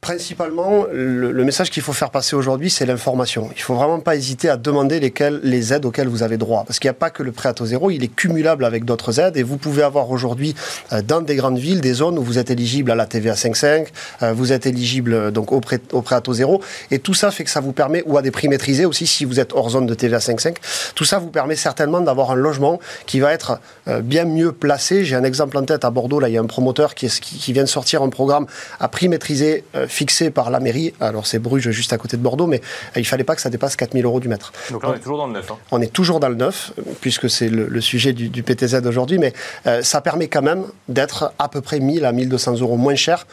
Principalement, 0.00 0.86
le, 0.90 1.44
message 1.44 1.68
qu'il 1.68 1.82
faut 1.82 1.92
faire 1.92 2.10
passer 2.10 2.34
aujourd'hui, 2.34 2.70
c'est 2.70 2.86
l'information. 2.86 3.50
Il 3.54 3.60
faut 3.60 3.74
vraiment 3.74 4.00
pas 4.00 4.16
hésiter 4.16 4.48
à 4.48 4.56
demander 4.56 4.98
lesquelles, 4.98 5.40
les 5.42 5.74
aides 5.74 5.84
auxquelles 5.84 6.08
vous 6.08 6.22
avez 6.22 6.38
droit. 6.38 6.64
Parce 6.66 6.78
qu'il 6.78 6.88
n'y 6.88 6.92
a 6.92 6.98
pas 6.98 7.10
que 7.10 7.22
le 7.22 7.32
prêt 7.32 7.50
à 7.50 7.52
taux 7.52 7.66
zéro, 7.66 7.90
il 7.90 8.02
est 8.02 8.08
cumulable 8.08 8.64
avec 8.64 8.86
d'autres 8.86 9.20
aides. 9.20 9.36
Et 9.36 9.42
vous 9.42 9.58
pouvez 9.58 9.82
avoir 9.82 10.10
aujourd'hui, 10.10 10.54
euh, 10.94 11.02
dans 11.02 11.20
des 11.20 11.36
grandes 11.36 11.58
villes, 11.58 11.82
des 11.82 11.92
zones 11.92 12.18
où 12.18 12.22
vous 12.22 12.38
êtes 12.38 12.50
éligible 12.50 12.90
à 12.90 12.94
la 12.94 13.04
TVA 13.04 13.34
5.5, 13.34 13.88
euh, 14.22 14.32
vous 14.32 14.52
êtes 14.52 14.64
éligible 14.64 15.12
euh, 15.12 15.30
donc 15.30 15.52
au 15.52 15.60
prêt, 15.60 15.80
au 15.92 16.00
prêt 16.00 16.16
à 16.16 16.22
taux 16.22 16.32
zéro. 16.32 16.62
Et 16.90 16.98
tout 16.98 17.12
ça 17.12 17.30
fait 17.30 17.44
que 17.44 17.50
ça 17.50 17.60
vous 17.60 17.72
permet, 17.72 18.02
ou 18.06 18.16
à 18.16 18.22
des 18.22 18.30
prix 18.30 18.48
maîtrisés 18.48 18.86
aussi, 18.86 19.06
si 19.06 19.26
vous 19.26 19.38
êtes 19.38 19.52
hors 19.52 19.68
zone 19.68 19.84
de 19.84 19.92
TVA 19.92 20.16
5.5, 20.16 20.56
tout 20.94 21.04
ça 21.04 21.18
vous 21.18 21.28
permet 21.28 21.56
certainement 21.56 22.00
d'avoir 22.00 22.30
un 22.30 22.36
logement 22.36 22.80
qui 23.04 23.20
va 23.20 23.34
être 23.34 23.60
bien 24.02 24.24
mieux 24.24 24.52
placé. 24.52 25.04
J'ai 25.04 25.16
un 25.16 25.24
exemple 25.24 25.58
en 25.58 25.64
tête 25.64 25.84
à 25.84 25.90
Bordeaux, 25.90 26.20
là, 26.20 26.30
il 26.30 26.32
y 26.32 26.38
a 26.38 26.40
un 26.40 26.46
promoteur 26.46 26.94
qui, 26.94 27.06
est, 27.06 27.20
qui 27.20 27.52
vient 27.52 27.64
de 27.64 27.68
sortir 27.68 28.02
un 28.02 28.08
programme 28.08 28.46
à 28.78 28.88
prix 28.88 29.08
maîtrisé 29.08 29.64
fixé 30.00 30.30
par 30.30 30.48
la 30.48 30.60
mairie. 30.60 30.94
Alors 30.98 31.26
c'est 31.26 31.38
Bruges 31.38 31.70
juste 31.72 31.92
à 31.92 31.98
côté 31.98 32.16
de 32.16 32.22
Bordeaux, 32.22 32.46
mais 32.46 32.62
il 32.96 33.04
fallait 33.04 33.22
pas 33.22 33.34
que 33.34 33.42
ça 33.42 33.50
dépasse 33.50 33.76
4000 33.76 34.02
euros 34.06 34.18
du 34.18 34.28
mètre. 34.28 34.50
Donc 34.70 34.82
là, 34.82 34.88
on 34.88 34.94
est 34.94 34.98
toujours 34.98 35.18
dans 35.18 35.26
le 35.26 35.34
neuf. 35.34 35.50
Hein. 35.50 35.58
On 35.72 35.82
est 35.82 35.92
toujours 35.92 36.20
dans 36.20 36.30
le 36.30 36.36
neuf, 36.36 36.72
puisque 37.02 37.28
c'est 37.28 37.50
le, 37.50 37.80
sujet 37.82 38.14
du, 38.14 38.42
PTZ 38.42 38.86
aujourd'hui, 38.86 39.18
mais 39.18 39.34
euh, 39.66 39.82
ça 39.82 40.00
permet 40.00 40.28
quand 40.28 40.40
même 40.40 40.64
d'être 40.88 41.34
à 41.38 41.48
peu 41.48 41.60
près 41.60 41.80
1000 41.80 42.06
à 42.06 42.12
1200 42.12 42.60
euros 42.60 42.78
moins 42.78 42.94
cher 42.94 43.26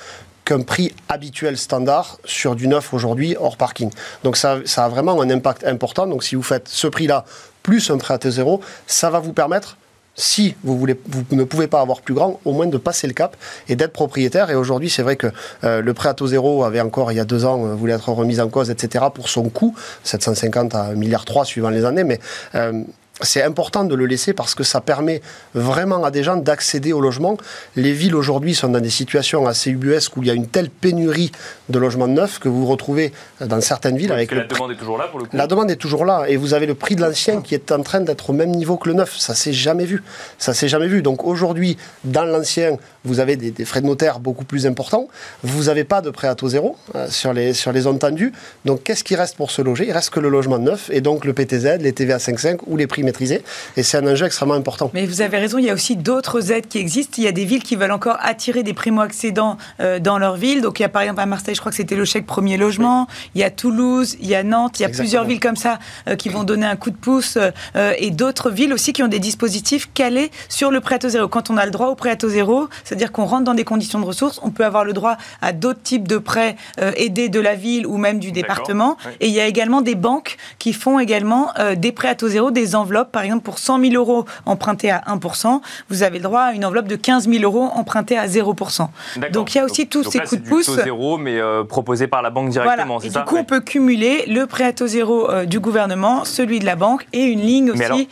qu'un 0.44 0.62
prix 0.62 0.94
habituel 1.08 1.58
standard 1.58 2.18
sur 2.26 2.58
du 2.58 2.68
neuf 2.68 2.94
aujourd'hui 2.94 3.38
hors 3.40 3.56
parking. 3.56 3.90
Donc 4.26 4.36
ça, 4.36 4.60
ça 4.66 4.84
a 4.84 4.90
vraiment 4.90 5.22
un 5.22 5.30
impact 5.30 5.66
important. 5.66 6.06
Donc 6.06 6.22
si 6.26 6.36
vous 6.36 6.44
faites 6.44 6.68
ce 6.68 6.88
prix-là 6.88 7.24
plus 7.64 7.90
un 7.92 7.98
prêt 7.98 8.14
à 8.14 8.18
T0, 8.18 8.60
ça 8.88 9.10
va 9.10 9.20
vous 9.20 9.34
permettre 9.34 9.78
si 10.18 10.56
vous, 10.64 10.78
voulez, 10.78 11.00
vous 11.08 11.24
ne 11.36 11.44
pouvez 11.44 11.68
pas 11.68 11.80
avoir 11.80 12.02
plus 12.02 12.16
grand, 12.16 12.40
au 12.44 12.52
moins 12.52 12.66
de 12.66 12.78
passer 12.78 13.06
le 13.06 13.14
cap 13.14 13.38
et 13.70 13.76
d'être 13.76 13.94
propriétaire. 13.94 14.50
Et 14.50 14.56
aujourd'hui, 14.56 14.90
c'est 14.90 15.04
vrai 15.04 15.16
que 15.16 15.28
euh, 15.64 15.82
le 15.82 15.94
prêt 15.94 16.10
à 16.10 16.16
taux 16.16 16.28
zéro 16.28 16.64
avait 16.64 16.82
encore, 16.82 17.12
il 17.12 17.16
y 17.16 17.20
a 17.20 17.26
deux 17.26 17.46
ans, 17.46 17.66
euh, 17.66 17.76
voulu 17.76 17.92
être 17.92 18.10
remis 18.10 18.40
en 18.40 18.50
cause, 18.50 18.72
etc., 18.72 19.06
pour 19.14 19.30
son 19.30 19.50
coût, 19.50 19.76
750 20.04 20.74
à 20.76 20.94
1,3 20.94 20.96
milliard 20.96 21.46
suivant 21.46 21.70
les 21.70 21.86
années. 21.86 22.04
Mais 22.04 22.20
euh, 22.56 22.84
c'est 23.22 23.42
important 23.42 23.84
de 23.84 23.96
le 23.96 24.06
laisser 24.06 24.34
parce 24.34 24.54
que 24.54 24.64
ça 24.64 24.82
permet 24.82 25.22
vraiment 25.54 26.04
à 26.04 26.12
des 26.12 26.24
gens 26.24 26.38
d'accéder 26.38 26.94
au 26.94 27.02
logement. 27.02 27.38
Les 27.76 27.92
villes 27.94 28.16
aujourd'hui 28.16 28.54
sont 28.54 28.70
dans 28.70 28.80
des 28.80 28.90
situations 28.90 29.48
assez 29.48 29.72
ubuesques 29.72 30.16
où 30.18 30.24
il 30.24 30.28
y 30.28 30.32
a 30.32 30.34
une 30.34 30.48
telle 30.48 30.70
pénurie 30.70 31.32
de 31.70 31.80
logements 31.80 32.08
neufs 32.08 32.40
que 32.40 32.50
vous 32.50 32.66
retrouvez 32.66 33.12
dans 33.42 33.60
certaines 33.62 33.98
villes. 33.98 34.12
avec 34.12 34.32
la 34.32 34.44
demande 34.44 34.72
est 34.72 34.76
toujours 34.76 34.98
là 34.98 35.08
pour 35.08 35.20
le 35.20 35.26
coup. 35.26 35.36
La 35.36 35.48
demande 35.48 35.72
est 35.72 35.78
toujours 35.78 36.06
là 36.06 36.26
et 36.28 36.38
vous 36.38 36.54
avez 36.54 36.66
le 36.66 36.76
prix 36.76 36.96
de 36.96 37.02
l'ancien 37.02 37.42
qui 37.42 37.56
est 37.56 37.72
en 37.72 37.82
train 37.82 38.02
d'être 38.02 38.30
au 38.30 38.34
même 38.34 38.52
niveau 38.52 38.78
que 38.78 38.90
le 38.90 38.96
neuf. 38.96 39.18
Ça 39.18 39.34
s'est 39.34 39.54
jamais 39.54 39.86
vu. 39.86 40.04
Ça 40.38 40.54
s'est 40.54 40.68
jamais 40.68 40.88
vu. 40.88 41.02
Donc 41.02 41.24
aujourd'hui, 41.26 41.78
dans 42.04 42.26
l'ancien, 42.26 42.78
vous 43.04 43.20
avez 43.20 43.36
des, 43.36 43.66
frais 43.66 43.82
de 43.82 43.88
notaire 43.88 44.20
beaucoup 44.20 44.46
plus 44.46 44.68
importants. 44.68 45.08
Vous 45.44 45.66
n'avez 45.66 45.84
pas 45.84 46.02
de 46.02 46.10
prêt 46.10 46.28
à 46.28 46.36
taux 46.36 46.50
zéro 46.50 46.76
euh, 46.96 47.08
sur, 47.10 47.34
les, 47.34 47.54
sur 47.54 47.72
les 47.72 47.82
zones 47.82 48.00
tendues. 48.00 48.34
Donc 48.66 48.84
qu'est-ce 48.84 49.04
qui 49.04 49.16
reste 49.16 49.36
pour 49.36 49.50
se 49.50 49.62
loger? 49.62 49.88
Il 49.88 49.92
reste 49.92 50.12
que 50.12 50.20
le 50.20 50.30
logement 50.30 50.60
neuf 50.60 50.90
et 50.92 51.02
donc 51.02 51.26
le 51.26 51.34
PTZ, 51.34 51.80
les 51.80 51.94
TVA 51.94 52.18
5.5 52.18 52.60
ou 52.68 52.78
les 52.78 52.86
prix 52.86 53.04
maîtrisés. 53.08 53.44
Et 53.76 53.84
c'est 53.84 53.98
un 53.98 54.08
enjeu 54.08 54.26
extrêmement 54.26 54.54
important. 54.54 54.92
Mais 54.94 55.06
vous 55.06 55.22
avez 55.22 55.38
raison, 55.38 55.58
il 55.58 55.66
y 55.66 55.70
a 55.70 55.74
aussi 55.74 55.96
d'autres 55.96 56.52
aides 56.52 56.68
qui 56.68 56.78
existent. 56.78 57.16
Il 57.18 57.24
y 57.24 57.28
a 57.28 57.32
des 57.32 57.46
villes 57.46 57.64
qui 57.64 57.76
veulent 57.76 57.92
encore 57.92 58.18
attirer 58.22 58.64
des 58.64 58.74
primo-accédants 58.74 59.58
euh, 59.80 60.00
dans 60.00 60.20
leur 60.20 60.36
ville. 60.36 60.62
Donc 60.62 60.80
il 60.80 60.84
y 60.84 60.86
a 60.86 60.90
par 60.90 61.02
exemple 61.02 61.22
à 61.22 61.26
Marseille, 61.26 61.56
je 61.56 61.60
crois 61.60 61.72
que 61.72 61.78
c'était 61.78 61.96
le 61.96 62.06
chèque 62.06 62.26
premier 62.26 62.58
logement. 62.58 63.08
Il 63.34 63.42
y 63.42 63.44
a 63.44 63.50
Toulouse, 63.50 64.18
il 64.20 64.28
y 64.28 64.36
a 64.36 64.44
Nantes, 64.44 64.80
il 64.80 64.84
y 64.84 64.86
a 64.86 64.90
plusieurs 64.90 65.26
villes 65.26 65.40
comme 65.40 65.56
ça 65.56 65.80
euh, 66.08 66.16
qui 66.16 66.30
vont 66.30 66.44
donner 66.44 66.66
un 66.66 66.76
coup 66.76 66.92
de 66.92 66.98
pouce. 66.98 67.38
et 67.76 68.12
d'autres 68.12 68.52
villes 68.52 68.74
aussi 68.74 68.94
qui 68.94 69.04
ont 69.04 69.08
des 69.08 69.20
dispositifs 69.20 69.90
calés 69.94 70.32
sur 70.50 70.72
le 70.72 70.82
prêt 70.82 70.96
à 70.96 71.00
taux 71.00 71.10
zéro. 71.10 71.28
Quand 71.28 71.50
on 71.50 71.58
a 71.58 71.66
le 71.66 71.72
droit 71.72 71.88
au 71.88 71.96
prêt 71.96 72.12
à 72.12 72.16
taux 72.16 72.30
zéro, 72.30 72.68
c'est-à-dire 72.84 73.12
qu'on 73.12 73.26
rentre 73.26 73.44
dans 73.44 73.54
des 73.54 73.64
conditions 73.64 74.00
de 74.00 74.06
ressources, 74.06 74.40
on 74.44 74.52
peut 74.52 74.66
avoir 74.66 74.84
le 74.84 74.94
droit 74.94 75.18
à 75.42 75.54
d'autres 75.54 75.82
types 75.82 76.08
de 76.08 76.18
prêts 76.18 76.56
euh, 76.80 76.92
aidés 76.96 77.30
de 77.30 77.40
la 77.40 77.56
ville 77.56 77.86
ou 77.88 77.98
même 77.98 78.20
du 78.20 78.32
département. 78.32 78.98
Et 79.20 79.28
il 79.28 79.34
y 79.34 79.40
a 79.40 79.48
également 79.48 79.82
des 79.82 79.96
banques 79.96 80.38
qui 80.60 80.74
font 80.74 81.00
également 81.00 81.52
euh, 81.60 81.76
des 81.76 81.92
prêts 81.92 82.10
à 82.10 82.16
taux 82.16 82.30
zéro, 82.30 82.52
des 82.52 82.76
enveloppes. 82.76 82.97
Par 83.06 83.24
exemple, 83.24 83.44
pour 83.44 83.60
100 83.60 83.80
000 83.80 83.94
euros 83.94 84.26
empruntés 84.46 84.92
à 84.92 85.04
1%, 85.08 85.62
vous 85.90 86.04
avez 86.04 86.18
le 86.18 86.24
droit 86.24 86.42
à 86.42 86.54
une 86.54 86.66
enveloppe 86.66 86.88
de 86.88 86.96
15 86.96 87.30
000 87.30 87.44
euros 87.44 87.70
empruntée 87.74 88.18
à 88.18 88.28
0%. 88.28 88.88
Donc 89.32 89.54
il 89.54 89.58
y 89.58 89.62
a 89.62 89.66
aussi 89.66 89.88
tous 89.88 90.04
ces 90.04 90.20
coups 90.20 90.42
de 90.42 90.48
pouce. 90.48 90.66
taux 90.66 90.76
zéro, 90.76 91.18
mais 91.18 91.40
euh, 91.40 91.64
proposé 91.64 92.08
par 92.08 92.22
la 92.22 92.30
banque 92.30 92.50
directement. 92.50 93.00
Et 93.00 93.10
du 93.10 93.20
coup, 93.20 93.38
on 93.38 93.44
peut 93.44 93.62
cumuler 93.62 94.26
le 94.28 94.46
prêt 94.46 94.66
à 94.66 94.74
taux 94.74 94.88
zéro 94.88 95.28
du 95.46 95.60
gouvernement, 95.60 96.26
celui 96.26 96.60
de 96.60 96.66
la 96.66 96.76
banque 96.76 97.08
et 97.14 97.24
une 97.24 97.42
ligne 97.42 97.72
aussi 97.72 98.08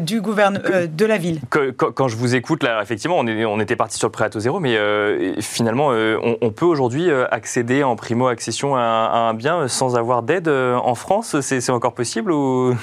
du 0.00 0.20
gouvernement 0.20 0.38
de 0.48 1.04
la 1.04 1.18
ville. 1.18 1.40
quand 1.76 2.08
je 2.08 2.16
vous 2.16 2.34
écoute, 2.34 2.62
là, 2.62 2.80
effectivement, 2.82 3.16
on, 3.18 3.26
est, 3.26 3.44
on 3.44 3.60
était 3.60 3.76
parti 3.76 3.98
sur 3.98 4.08
le 4.08 4.12
prêt 4.12 4.24
à 4.24 4.30
taux 4.30 4.40
zéro, 4.40 4.60
mais 4.60 4.76
euh, 4.76 5.34
finalement, 5.40 5.90
euh, 5.92 6.18
on, 6.40 6.50
peut 6.50 6.64
aujourd'hui 6.64 7.10
euh, 7.10 7.26
accéder 7.30 7.82
en 7.82 7.96
primo-accession 7.96 8.76
à, 8.76 8.80
un 8.80 9.34
bien 9.34 9.68
sans 9.68 9.96
avoir 9.96 10.22
d'aide 10.22 10.48
en 10.48 10.94
France? 10.94 11.40
C'est 11.40 11.70
encore 11.70 11.94
possible 11.94 12.32
ou... 12.32 12.74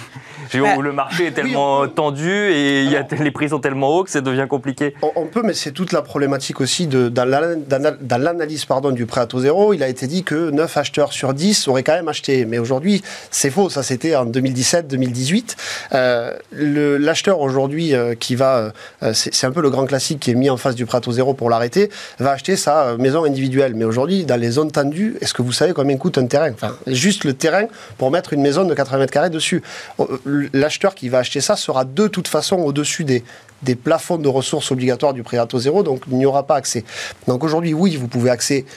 Bah, 0.53 0.75
le 0.79 0.91
marché 0.91 1.25
est 1.25 1.39
tellement 1.45 1.87
tendu 1.87 2.31
et 2.31 2.83
y 2.83 2.95
a, 2.95 3.05
les 3.19 3.31
prix 3.31 3.49
sont 3.49 3.59
tellement 3.59 3.95
hauts 3.95 4.03
que 4.03 4.11
ça 4.11 4.21
devient 4.21 4.47
compliqué 4.49 4.93
on, 5.15 5.25
peut, 5.25 5.41
mais 5.43 5.53
c'est 5.53 5.71
toute 5.71 5.91
la 5.91 6.01
problématique 6.01 6.61
aussi 6.61 6.87
de, 6.87 7.09
dans 7.09 7.25
l'analyse 7.25 8.65
pardon, 8.65 8.91
du 8.91 9.05
prêt 9.05 9.21
à 9.21 9.25
taux 9.25 9.39
zéro. 9.39 9.73
Il 9.73 9.83
a 9.83 9.87
été 9.87 10.07
dit 10.07 10.23
que 10.23 10.49
9 10.49 10.77
acheteurs 10.77 11.13
sur 11.13 11.33
10 11.33 11.67
auraient 11.67 11.83
quand 11.83 11.93
même 11.93 12.07
acheté. 12.07 12.45
Mais 12.45 12.57
aujourd'hui, 12.57 13.01
c'est 13.31 13.49
faux. 13.49 13.69
Ça, 13.69 13.83
c'était 13.83 14.15
en 14.15 14.25
2017-2018. 14.25 15.55
L'acheteur 16.51 17.39
aujourd'hui 17.39 17.93
qui 18.19 18.35
va... 18.35 18.73
c'est 19.13 19.45
un 19.45 19.51
peu 19.51 19.61
le 19.61 19.69
grand 19.69 19.85
classique 19.85 20.19
qui 20.19 20.31
est 20.31 20.35
mis 20.35 20.49
en 20.49 20.57
face 20.57 20.75
du 20.75 20.85
prêt 20.85 20.97
à 20.97 21.01
taux 21.01 21.11
zéro 21.11 21.33
pour 21.33 21.49
l'arrêter 21.49 21.89
va 22.19 22.31
acheter 22.31 22.55
sa 22.55 22.87
euh, 22.87 22.97
maison 22.97 23.23
individuelle. 23.23 23.73
Mais 23.75 23.85
aujourd'hui, 23.85 24.25
dans 24.25 24.39
les 24.39 24.51
zones 24.51 24.71
tendues, 24.71 25.15
est-ce 25.21 25.33
que 25.33 25.41
vous 25.41 25.51
savez 25.51 25.73
combien 25.73 25.97
coûte 25.97 26.17
un 26.17 26.25
terrain? 26.25 26.51
Enfin, 26.51 26.75
Juste 26.87 27.23
le 27.23 27.33
terrain 27.33 27.65
pour 27.97 28.11
mettre 28.11 28.33
une 28.33 28.41
maison 28.41 28.63
de 28.65 28.73
80 28.73 28.99
mètres 28.99 29.13
carrés 29.13 29.29
dessus. 29.29 29.61
Euh, 29.99 30.49
l'acheteur 30.53 30.95
qui 30.95 31.09
va 31.09 31.19
acheter 31.19 31.34
ça 31.41 31.55
sera 31.55 31.85
de 31.85 32.07
toute 32.07 32.27
façon 32.27 32.57
au-dessus 32.57 33.03
des, 33.03 33.23
des 33.61 33.75
plafonds 33.75 34.17
de 34.17 34.27
ressources 34.27 34.71
obligatoires 34.71 35.13
du 35.13 35.23
prêt 35.23 35.37
à 35.37 35.45
taux 35.45 35.59
zéro, 35.59 35.83
donc 35.83 36.03
il 36.09 36.17
n'y 36.17 36.25
aura 36.25 36.43
pas 36.43 36.55
accès. 36.55 36.83
Donc 37.27 37.43
aujourd'hui, 37.43 37.73
oui, 37.73 37.95
vous 37.95 38.07
pouvez, 38.07 38.33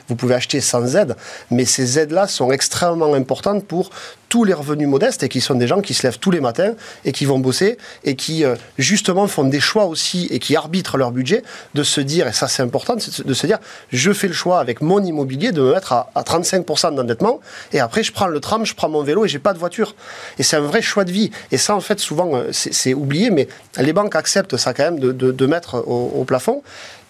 vous 0.08 0.16
pouvez 0.16 0.34
acheter 0.34 0.60
sans 0.60 0.96
aide, 0.96 1.16
mais 1.50 1.64
ces 1.64 1.98
aides-là 1.98 2.26
sont 2.26 2.50
extrêmement 2.50 3.14
importantes 3.14 3.64
pour 3.64 3.90
tous 4.28 4.44
les 4.44 4.52
revenus 4.52 4.88
modestes 4.88 5.22
et 5.22 5.28
qui 5.28 5.40
sont 5.40 5.54
des 5.54 5.66
gens 5.66 5.80
qui 5.80 5.94
se 5.94 6.02
lèvent 6.06 6.18
tous 6.18 6.30
les 6.30 6.40
matins 6.40 6.74
et 7.04 7.12
qui 7.12 7.24
vont 7.24 7.38
bosser 7.38 7.78
et 8.04 8.14
qui 8.14 8.44
euh, 8.44 8.56
justement 8.78 9.26
font 9.26 9.44
des 9.44 9.60
choix 9.60 9.86
aussi 9.86 10.28
et 10.30 10.38
qui 10.38 10.56
arbitrent 10.56 10.96
leur 10.96 11.10
budget 11.10 11.42
de 11.74 11.82
se 11.82 12.00
dire, 12.00 12.26
et 12.26 12.32
ça 12.32 12.48
c'est 12.48 12.62
important, 12.62 12.96
de 12.96 13.34
se 13.34 13.46
dire, 13.46 13.58
je 13.92 14.12
fais 14.12 14.28
le 14.28 14.34
choix 14.34 14.60
avec 14.60 14.80
mon 14.80 15.02
immobilier 15.02 15.52
de 15.52 15.60
me 15.60 15.72
mettre 15.72 15.92
à, 15.92 16.10
35% 16.16 16.94
d'endettement 16.94 17.40
et 17.72 17.80
après 17.80 18.02
je 18.02 18.12
prends 18.12 18.26
le 18.26 18.40
tram, 18.40 18.66
je 18.66 18.74
prends 18.74 18.88
mon 18.88 19.02
vélo 19.02 19.24
et 19.24 19.28
j'ai 19.28 19.38
pas 19.38 19.52
de 19.52 19.58
voiture. 19.58 19.94
Et 20.38 20.42
c'est 20.42 20.56
un 20.56 20.60
vrai 20.60 20.82
choix 20.82 21.04
de 21.04 21.12
vie. 21.12 21.30
Et 21.50 21.58
ça 21.58 21.74
en 21.74 21.80
fait 21.80 21.98
souvent 21.98 22.34
euh, 22.34 22.48
c'est 22.52 22.94
oublié, 22.94 23.30
mais 23.30 23.48
les 23.78 23.92
banques 23.92 24.16
acceptent 24.16 24.56
ça 24.56 24.74
quand 24.74 24.84
même 24.84 24.98
de, 24.98 25.46
mettre 25.48 25.82
au 25.86 26.24
plafond 26.24 26.62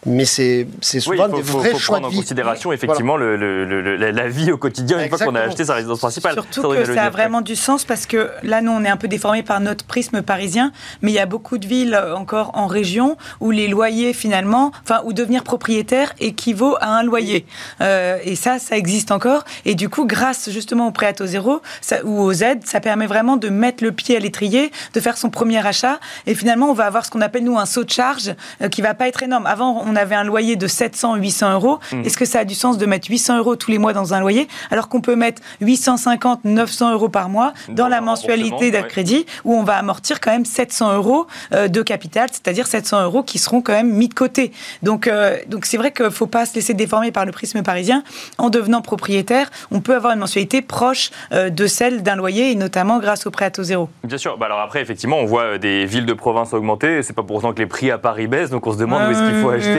mais 0.07 0.25
c'est 0.25 0.67
souvent 0.83 1.25
oui, 1.25 1.31
faut, 1.31 1.37
des 1.37 1.43
vrais 1.43 1.71
faut, 1.71 1.79
choix 1.79 1.97
prendre 1.97 2.09
de 2.09 2.13
vie. 2.13 2.19
en 2.19 2.23
considération 2.23 2.73
effectivement 2.73 3.17
le, 3.17 3.37
le, 3.37 3.97
la 3.97 4.29
vie 4.29 4.53
au 4.53 4.57
quotidien 4.57 5.03
une 5.03 5.09
fois 5.09 5.19
qu'on 5.19 5.35
a 5.35 5.41
acheté 5.41 5.65
sa 5.65 5.75
résidence 5.75 5.99
principale. 5.99 6.35
Surtout 6.35 6.71
que 6.71 6.95
ça 6.95 7.05
a 7.05 7.11
vraiment 7.11 7.41
du 7.41 7.57
sens 7.57 7.85
parce 7.85 8.07
que 8.07 8.31
là, 8.43 8.61
nous, 8.61 8.73
on 8.73 8.85
est 8.85 8.89
un 8.89 8.97
peu 8.97 9.09
déformé 9.09 9.43
par 9.43 9.61
notre 9.61 9.85
prisme 9.85 10.23
parisien, 10.23 10.73
mais 11.03 11.11
il 11.11 11.15
y 11.15 11.19
a 11.19 11.27
beaucoup 11.27 11.59
de 11.59 11.67
villes 11.67 11.95
euh, 11.95 12.15
encore 12.15 12.53
en 12.55 12.67
région 12.67 13.17
où 13.41 13.51
les 13.51 13.69
loyers 13.69 14.13
finalement, 14.13 14.73
enfin, 14.85 15.01
où 15.05 15.13
devenir 15.13 15.45
propriétaire 15.45 16.13
équivaut 16.21 16.77
à 16.81 16.89
un 16.89 17.03
loyer. 17.03 17.47
Euh, 17.81 18.19
et 18.23 18.37
ça, 18.37 18.59
ça 18.59 18.77
existe 18.77 19.11
encore. 19.11 19.45
Et 19.65 19.75
du 19.75 19.89
coup, 19.89 20.07
grâce 20.07 20.51
justement 20.51 20.89
au 20.89 20.91
prêt 20.91 21.07
à 21.07 21.13
taux 21.13 21.27
zéro 21.27 21.61
ça, 21.81 22.05
ou 22.05 22.21
aux 22.21 22.33
aides, 22.33 22.67
ça 22.67 22.81
permet 22.81 23.07
vraiment 23.07 23.37
de 23.37 23.49
mettre 23.49 23.85
le 23.85 23.93
pied 23.93 24.17
à 24.17 24.21
l'étrier, 24.21 24.71
de 24.95 25.01
faire 25.01 25.17
son 25.17 25.31
premier 25.31 25.65
achat. 25.67 26.01
Et 26.27 26.35
finalement, 26.35 26.71
on 26.71 26.75
va 26.75 26.87
avoir 26.87 27.05
ce 27.05 27.11
qu'on 27.11 27.21
appelle 27.21 27.45
nous 27.45 27.59
un 27.59 27.67
saut 27.67 27.85
de 27.85 27.91
charge 27.91 28.35
euh, 28.63 28.69
qui 28.69 28.83
va 28.83 28.95
pas 28.95 29.09
être 29.09 29.23
énorme. 29.23 29.47
Avant, 29.47 29.83
on 29.87 29.88
avait 29.97 30.15
un 30.15 30.25
loyer 30.25 30.57
de 30.57 30.67
700, 30.67 31.17
800 31.17 31.53
euros. 31.55 31.79
Hmm. 31.93 32.03
Est-ce 32.05 32.17
que 32.17 32.25
ça 32.25 32.41
a 32.41 32.45
du 32.45 32.55
sens 32.55 32.79
de 32.79 32.87
mettre 32.87 33.09
800 33.09 33.39
euros 33.39 33.57
tous 33.57 33.71
les 33.71 33.79
mois 33.79 33.93
dans 33.93 34.15
un 34.15 34.21
loyer 34.21 34.49
alors 34.71 34.89
qu'on 34.89 35.01
peut 35.01 35.17
mettre 35.17 35.43
850, 35.61 36.45
900 36.45 36.93
euros 36.93 37.09
par 37.09 37.29
mois 37.29 37.53
dans, 37.69 37.89
la 37.89 38.01
mensualité 38.01 38.71
d'un 38.71 38.83
crédit 38.83 39.27
où 39.45 39.55
on 39.55 39.63
va 39.63 39.77
amortir 39.77 40.21
quand 40.21 40.31
même 40.31 40.45
700 40.45 40.95
euros 40.95 41.27
euh, 41.53 41.69
de 41.69 41.83
capital, 41.83 42.29
c'est-à-dire 42.31 42.67
700 42.67 43.05
euros 43.05 43.23
qui 43.23 43.39
seront 43.39 43.61
quand 43.61 43.73
même 43.73 43.91
mis 43.91 44.09
de 44.09 44.15
côté. 44.15 44.53
Donc, 44.83 45.07
euh, 45.07 45.37
donc 45.47 45.65
c'est 45.65 45.77
vrai 45.77 45.93
qu'il 45.93 46.07
ne 46.07 46.11
faut 46.11 46.27
pas 46.27 46.47
se 46.47 46.55
laisser 46.55 46.75
déformer 46.75 47.13
par 47.13 47.25
le 47.25 47.33
prisme 47.33 47.63
parisien. 47.63 48.03
En 48.37 48.51
devenant 48.51 48.83
propriétaire, 48.83 49.51
on 49.71 49.81
peut 49.81 49.95
avoir 49.95 50.13
une 50.13 50.21
mensualité 50.21 50.63
proche 50.63 51.11
euh, 51.33 51.51
de 51.51 51.67
celle 51.67 52.03
d'un 52.03 52.17
loyer 52.17 52.53
et 52.53 52.55
notamment 52.55 52.99
grâce 52.99 53.27
au 53.27 53.31
prêt 53.31 53.47
à 53.47 53.51
taux 53.51 53.63
zéro. 53.63 53.89
Bien 54.05 54.19
sûr. 54.19 54.39
Bah 54.39 54.47
alors 54.47 54.61
après, 54.61 54.81
effectivement, 54.81 55.19
on 55.19 55.27
voit 55.27 55.59
des 55.59 55.87
villes 55.87 56.07
de 56.07 56.13
province 56.13 56.53
augmenter. 56.53 57.03
C'est 57.03 57.13
pas 57.13 57.23
pour 57.23 57.37
autant 57.37 57.53
que 57.53 57.59
les 57.59 57.67
prix 57.67 57.91
à 57.91 57.99
Paris 57.99 58.27
baissent. 58.27 58.51
Donc 58.51 58.67
on 58.67 58.73
se 58.73 58.79
demande 58.79 59.09
où 59.09 59.11
est-ce 59.11 59.23
qu'il 59.23 59.41
faut 59.41 59.51
acheter 59.51 59.78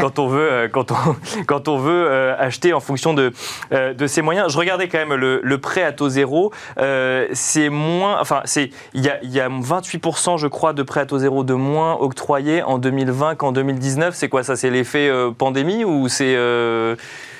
quand 0.00 0.18
on 0.18 0.28
veut, 0.28 0.52
euh, 0.52 0.68
quand 0.68 0.90
on, 0.92 0.96
quand 1.46 1.68
on 1.68 1.78
veut 1.78 2.06
euh, 2.08 2.34
acheter 2.38 2.72
en 2.72 2.80
fonction 2.80 3.14
de, 3.14 3.32
euh, 3.72 3.94
de 3.94 4.06
ses 4.06 4.22
moyens. 4.22 4.52
Je 4.52 4.58
regardais 4.58 4.88
quand 4.88 4.98
même 4.98 5.14
le, 5.14 5.40
le 5.42 5.58
prêt 5.58 5.82
à 5.82 5.92
taux 5.92 6.08
zéro. 6.08 6.52
c'est 7.32 7.68
moins, 7.68 8.20
enfin, 8.20 8.42
c'est, 8.44 8.70
il 8.94 9.04
y 9.04 9.08
a, 9.08 9.18
y 9.22 9.40
a 9.40 9.48
28%, 9.48 10.38
je 10.38 10.46
crois, 10.46 10.72
de 10.72 10.82
prêt 10.82 11.00
à 11.00 11.06
taux 11.06 11.18
zéro 11.18 11.44
de 11.44 11.54
moins 11.54 11.94
octroyés 11.94 12.62
en 12.62 12.78
2020 12.78 13.36
qu'en 13.36 13.52
2019. 13.52 14.14
C'est 14.14 14.28
quoi 14.28 14.42
ça? 14.42 14.56
C'est 14.56 14.70
l'effet 14.70 15.10
pandémie 15.38 15.84
ou 15.84 16.08
c'est 16.08 16.36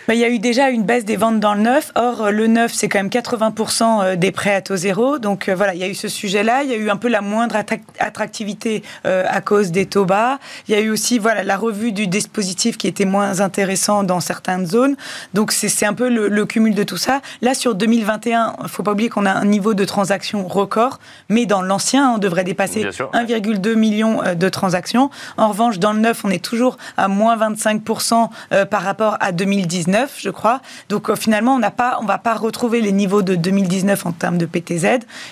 il 0.08 0.16
y 0.16 0.24
a 0.24 0.28
eu 0.28 0.38
déjà 0.38 0.70
une 0.70 0.82
baisse 0.82 1.04
des 1.04 1.16
ventes 1.16 1.38
dans 1.38 1.54
le 1.54 1.60
neuf. 1.60 1.92
Or, 1.94 2.22
euh, 2.22 2.30
le 2.30 2.48
neuf, 2.48 2.72
c'est 2.74 2.88
quand 2.88 2.98
même 2.98 3.08
80% 3.08 4.02
euh, 4.02 4.16
des 4.16 4.32
prêts 4.32 4.54
à 4.54 4.60
taux 4.60 4.76
zéro. 4.76 5.18
Donc 5.18 5.48
euh, 5.48 5.54
voilà, 5.54 5.74
il 5.74 5.80
y 5.80 5.84
a 5.84 5.88
eu 5.88 5.94
ce 5.94 6.08
sujet-là. 6.08 6.64
Il 6.64 6.70
y 6.70 6.74
a 6.74 6.76
eu 6.76 6.90
un 6.90 6.96
peu 6.96 7.08
la 7.08 7.20
moindre 7.20 7.56
attractivité 7.98 8.82
à 9.04 9.40
cause 9.40 9.70
des 9.70 9.86
taux 9.86 10.04
bas. 10.04 10.38
Il 10.68 10.74
y 10.74 10.76
a 10.76 10.80
eu 10.80 10.90
aussi 10.90 11.18
voilà 11.18 11.42
la 11.44 11.56
revue 11.56 11.92
du 11.92 12.06
dispositif 12.06 12.76
qui 12.76 12.88
était 12.88 13.04
moins 13.04 13.40
intéressant 13.40 14.02
dans 14.02 14.20
certaines 14.20 14.66
zones. 14.66 14.96
Donc 15.34 15.52
c'est 15.52 15.86
un 15.86 15.94
peu 15.94 16.08
le, 16.08 16.46
cumul 16.46 16.74
de 16.74 16.82
tout 16.82 16.96
ça. 16.96 17.20
Là, 17.40 17.54
sur 17.54 17.74
2021, 17.74 18.54
il 18.58 18.62
ne 18.64 18.68
faut 18.68 18.82
pas 18.82 18.92
oublier 18.92 19.08
qu'on 19.08 19.26
a 19.26 19.32
un 19.32 19.44
niveau 19.44 19.74
de 19.74 19.84
transactions 19.84 20.46
record. 20.46 20.98
Mais 21.28 21.46
dans 21.46 21.62
l'ancien, 21.62 22.12
on 22.14 22.18
devrait 22.18 22.44
dépasser 22.44 22.84
1,2 22.84 23.74
million 23.74 24.20
de 24.34 24.48
transactions. 24.48 25.10
En 25.36 25.48
revanche, 25.48 25.78
dans 25.78 25.92
le 25.92 26.00
neuf, 26.00 26.24
on 26.24 26.30
est 26.30 26.44
toujours 26.44 26.76
à 26.96 27.08
moins 27.08 27.36
25% 27.36 28.28
par 28.66 28.82
rapport 28.82 29.16
à 29.20 29.32
2019 29.32 29.91
je 30.18 30.30
crois. 30.30 30.60
Donc 30.88 31.08
euh, 31.08 31.16
finalement, 31.16 31.54
on 31.54 31.58
n'a 31.58 31.70
pas, 31.70 31.98
on 32.00 32.04
va 32.04 32.18
pas 32.18 32.34
retrouver 32.34 32.80
les 32.80 32.92
niveaux 32.92 33.22
de 33.22 33.34
2019 33.34 34.06
en 34.06 34.12
termes 34.12 34.38
de 34.38 34.46
PTZ. 34.46 34.84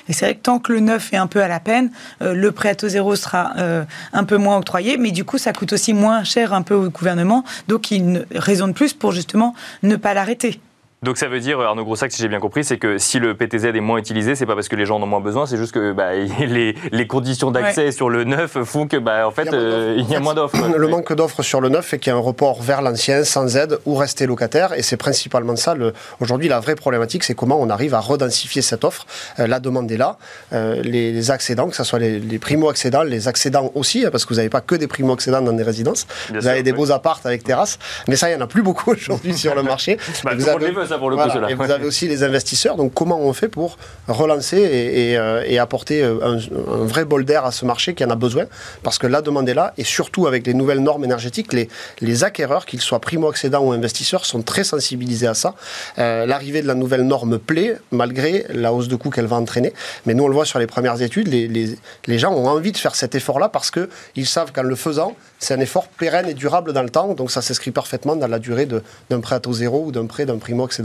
Et 0.08 0.12
c'est 0.12 0.26
vrai 0.26 0.34
que 0.34 0.40
tant 0.40 0.58
que 0.58 0.72
le 0.72 0.80
neuf 0.80 1.12
est 1.12 1.16
un 1.16 1.26
peu 1.26 1.42
à 1.42 1.48
la 1.48 1.60
peine, 1.60 1.90
euh, 2.22 2.34
le 2.34 2.52
prêt 2.52 2.70
à 2.70 2.74
taux 2.74 2.88
zéro 2.88 3.16
sera 3.16 3.52
euh, 3.58 3.84
un 4.12 4.24
peu 4.24 4.36
moins 4.36 4.56
octroyé, 4.56 4.96
mais 4.96 5.10
du 5.10 5.24
coup, 5.24 5.38
ça 5.38 5.52
coûte 5.52 5.72
aussi 5.72 5.92
moins 5.92 6.24
cher 6.24 6.52
un 6.52 6.62
peu 6.62 6.74
au 6.74 6.90
gouvernement. 6.90 7.44
Donc, 7.68 7.90
il 7.90 7.98
y 7.98 8.00
a 8.00 8.04
une 8.04 8.26
raison 8.34 8.68
de 8.68 8.72
plus 8.72 8.94
pour 8.94 9.12
justement 9.12 9.54
ne 9.82 9.96
pas 9.96 10.14
l'arrêter. 10.14 10.60
Donc 11.02 11.16
ça 11.16 11.28
veut 11.28 11.40
dire, 11.40 11.58
Arnaud 11.60 11.84
Grossac, 11.84 12.12
si 12.12 12.20
j'ai 12.20 12.28
bien 12.28 12.40
compris, 12.40 12.62
c'est 12.62 12.76
que 12.76 12.98
si 12.98 13.18
le 13.18 13.34
PTZ 13.34 13.64
est 13.64 13.80
moins 13.80 13.96
utilisé, 13.96 14.34
c'est 14.34 14.44
pas 14.44 14.54
parce 14.54 14.68
que 14.68 14.76
les 14.76 14.84
gens 14.84 14.96
en 14.96 15.02
ont 15.02 15.06
moins 15.06 15.20
besoin, 15.20 15.46
c'est 15.46 15.56
juste 15.56 15.72
que 15.72 15.92
bah, 15.92 16.12
les, 16.40 16.74
les, 16.92 17.06
conditions 17.06 17.50
d'accès 17.50 17.90
sur 17.90 18.10
le 18.10 18.24
neuf 18.24 18.62
font 18.64 18.86
que, 18.86 18.98
bah, 18.98 19.26
en 19.26 19.30
fait, 19.30 19.48
il 19.96 20.06
y 20.10 20.14
a 20.14 20.20
moins 20.20 20.34
d'offres. 20.34 20.58
Le 20.76 20.88
manque 20.88 21.10
d'offres 21.14 21.42
sur 21.42 21.62
le 21.62 21.70
neuf 21.70 21.86
fait 21.86 21.98
qu'il 21.98 22.10
y 22.10 22.14
a 22.14 22.18
un 22.18 22.20
report 22.20 22.60
vers 22.60 22.82
l'ancien 22.82 23.24
sans 23.24 23.56
aide 23.56 23.78
ou 23.86 23.94
rester 23.94 24.26
locataire, 24.26 24.74
et 24.74 24.82
c'est 24.82 24.98
principalement 24.98 25.56
ça. 25.56 25.74
Aujourd'hui, 26.20 26.48
la 26.48 26.60
vraie 26.60 26.74
problématique, 26.74 27.24
c'est 27.24 27.34
comment 27.34 27.58
on 27.58 27.70
arrive 27.70 27.94
à 27.94 28.00
redensifier 28.00 28.60
cette 28.60 28.84
offre. 28.84 29.06
Euh, 29.38 29.46
la 29.46 29.58
demande 29.58 29.90
est 29.90 29.96
là. 29.96 30.18
Euh, 30.52 30.82
les, 30.82 31.30
accédants, 31.30 31.70
que 31.70 31.76
ce 31.76 31.84
soit 31.84 31.98
les, 31.98 32.38
primo-accédants, 32.38 33.04
les 33.04 33.26
accédants 33.26 33.72
aussi, 33.74 34.04
hein, 34.04 34.10
parce 34.12 34.26
que 34.26 34.34
vous 34.34 34.36
n'avez 34.36 34.50
pas 34.50 34.60
que 34.60 34.74
des 34.74 34.86
primo-accédants 34.86 35.40
dans 35.40 35.54
des 35.54 35.62
résidences. 35.62 36.06
vous 36.28 36.46
avez 36.46 36.62
des 36.62 36.72
beaux 36.74 36.90
appartes 36.90 37.24
avec 37.24 37.42
terrasse, 37.42 37.78
mais 38.06 38.16
ça, 38.16 38.28
il 38.28 38.36
n'y 38.36 38.42
en 38.42 38.44
a 38.44 38.48
plus 38.48 38.62
beaucoup 38.62 38.90
aujourd'hui 38.92 39.32
sur 39.32 39.54
le 39.54 39.62
marché. 39.62 39.96
Bah, 40.24 40.32
vous 40.34 40.46
avez 40.46 40.89
pour 40.98 41.10
le 41.10 41.16
Et 41.50 41.54
vous 41.54 41.70
avez 41.70 41.86
aussi 41.86 42.08
les 42.08 42.22
investisseurs. 42.22 42.76
Donc, 42.76 42.92
comment 42.94 43.18
on 43.20 43.32
fait 43.32 43.48
pour 43.48 43.78
relancer 44.08 44.58
et, 44.58 45.16
euh, 45.16 45.62
apporter 45.62 46.02
euh, 46.02 46.18
un, 46.22 46.84
vrai 46.84 47.04
bol 47.04 47.24
d'air 47.24 47.44
à 47.44 47.52
ce 47.52 47.64
marché 47.64 47.94
qui 47.94 48.04
en 48.04 48.10
a 48.10 48.14
besoin? 48.14 48.44
Parce 48.82 48.98
que 48.98 49.06
la 49.06 49.22
demande 49.22 49.48
est 49.48 49.54
là. 49.54 49.74
Et 49.76 49.84
surtout, 49.84 50.26
avec 50.26 50.46
les 50.46 50.54
nouvelles 50.54 50.80
normes 50.80 51.04
énergétiques, 51.04 51.52
les, 51.52 51.68
les 52.00 52.24
acquéreurs, 52.24 52.66
qu'ils 52.66 52.80
soient 52.80 53.00
primo-accédants 53.00 53.62
ou 53.62 53.72
investisseurs, 53.72 54.24
sont 54.24 54.42
très 54.42 54.64
sensibilisés 54.64 55.26
à 55.26 55.34
ça. 55.34 55.54
Euh, 55.98 56.26
l'arrivée 56.26 56.62
de 56.62 56.66
la 56.66 56.74
nouvelle 56.74 57.02
norme 57.02 57.38
plaît, 57.38 57.76
malgré 57.90 58.46
la 58.50 58.72
hausse 58.72 58.88
de 58.88 58.96
coûts 58.96 59.10
qu'elle 59.10 59.26
va 59.26 59.36
entraîner. 59.36 59.72
Mais 60.06 60.14
nous, 60.14 60.24
on 60.24 60.28
le 60.28 60.34
voit 60.34 60.46
sur 60.46 60.58
les 60.58 60.66
premières 60.66 61.00
études, 61.02 61.28
les, 61.28 61.48
les, 61.48 61.76
les 62.06 62.18
gens 62.18 62.32
ont 62.32 62.48
envie 62.48 62.72
de 62.72 62.78
faire 62.78 62.94
cet 62.94 63.14
effort-là 63.14 63.48
parce 63.48 63.70
qu'ils 63.70 64.26
savent 64.26 64.52
qu'en 64.52 64.62
le 64.62 64.76
faisant, 64.76 65.14
c'est 65.38 65.54
un 65.54 65.60
effort 65.60 65.88
pérenne 65.88 66.28
et 66.28 66.34
durable 66.34 66.72
dans 66.72 66.82
le 66.82 66.90
temps. 66.90 67.14
Donc, 67.14 67.30
ça 67.30 67.42
s'inscrit 67.42 67.70
parfaitement 67.70 68.16
dans 68.16 68.26
la 68.26 68.38
durée 68.38 68.66
d'un 68.66 69.20
prêt 69.20 69.36
à 69.36 69.40
taux 69.40 69.52
zéro 69.52 69.84
ou 69.86 69.92
d'un 69.92 70.06
prêt 70.06 70.26
d'un 70.26 70.38
primo-accédant. 70.38 70.79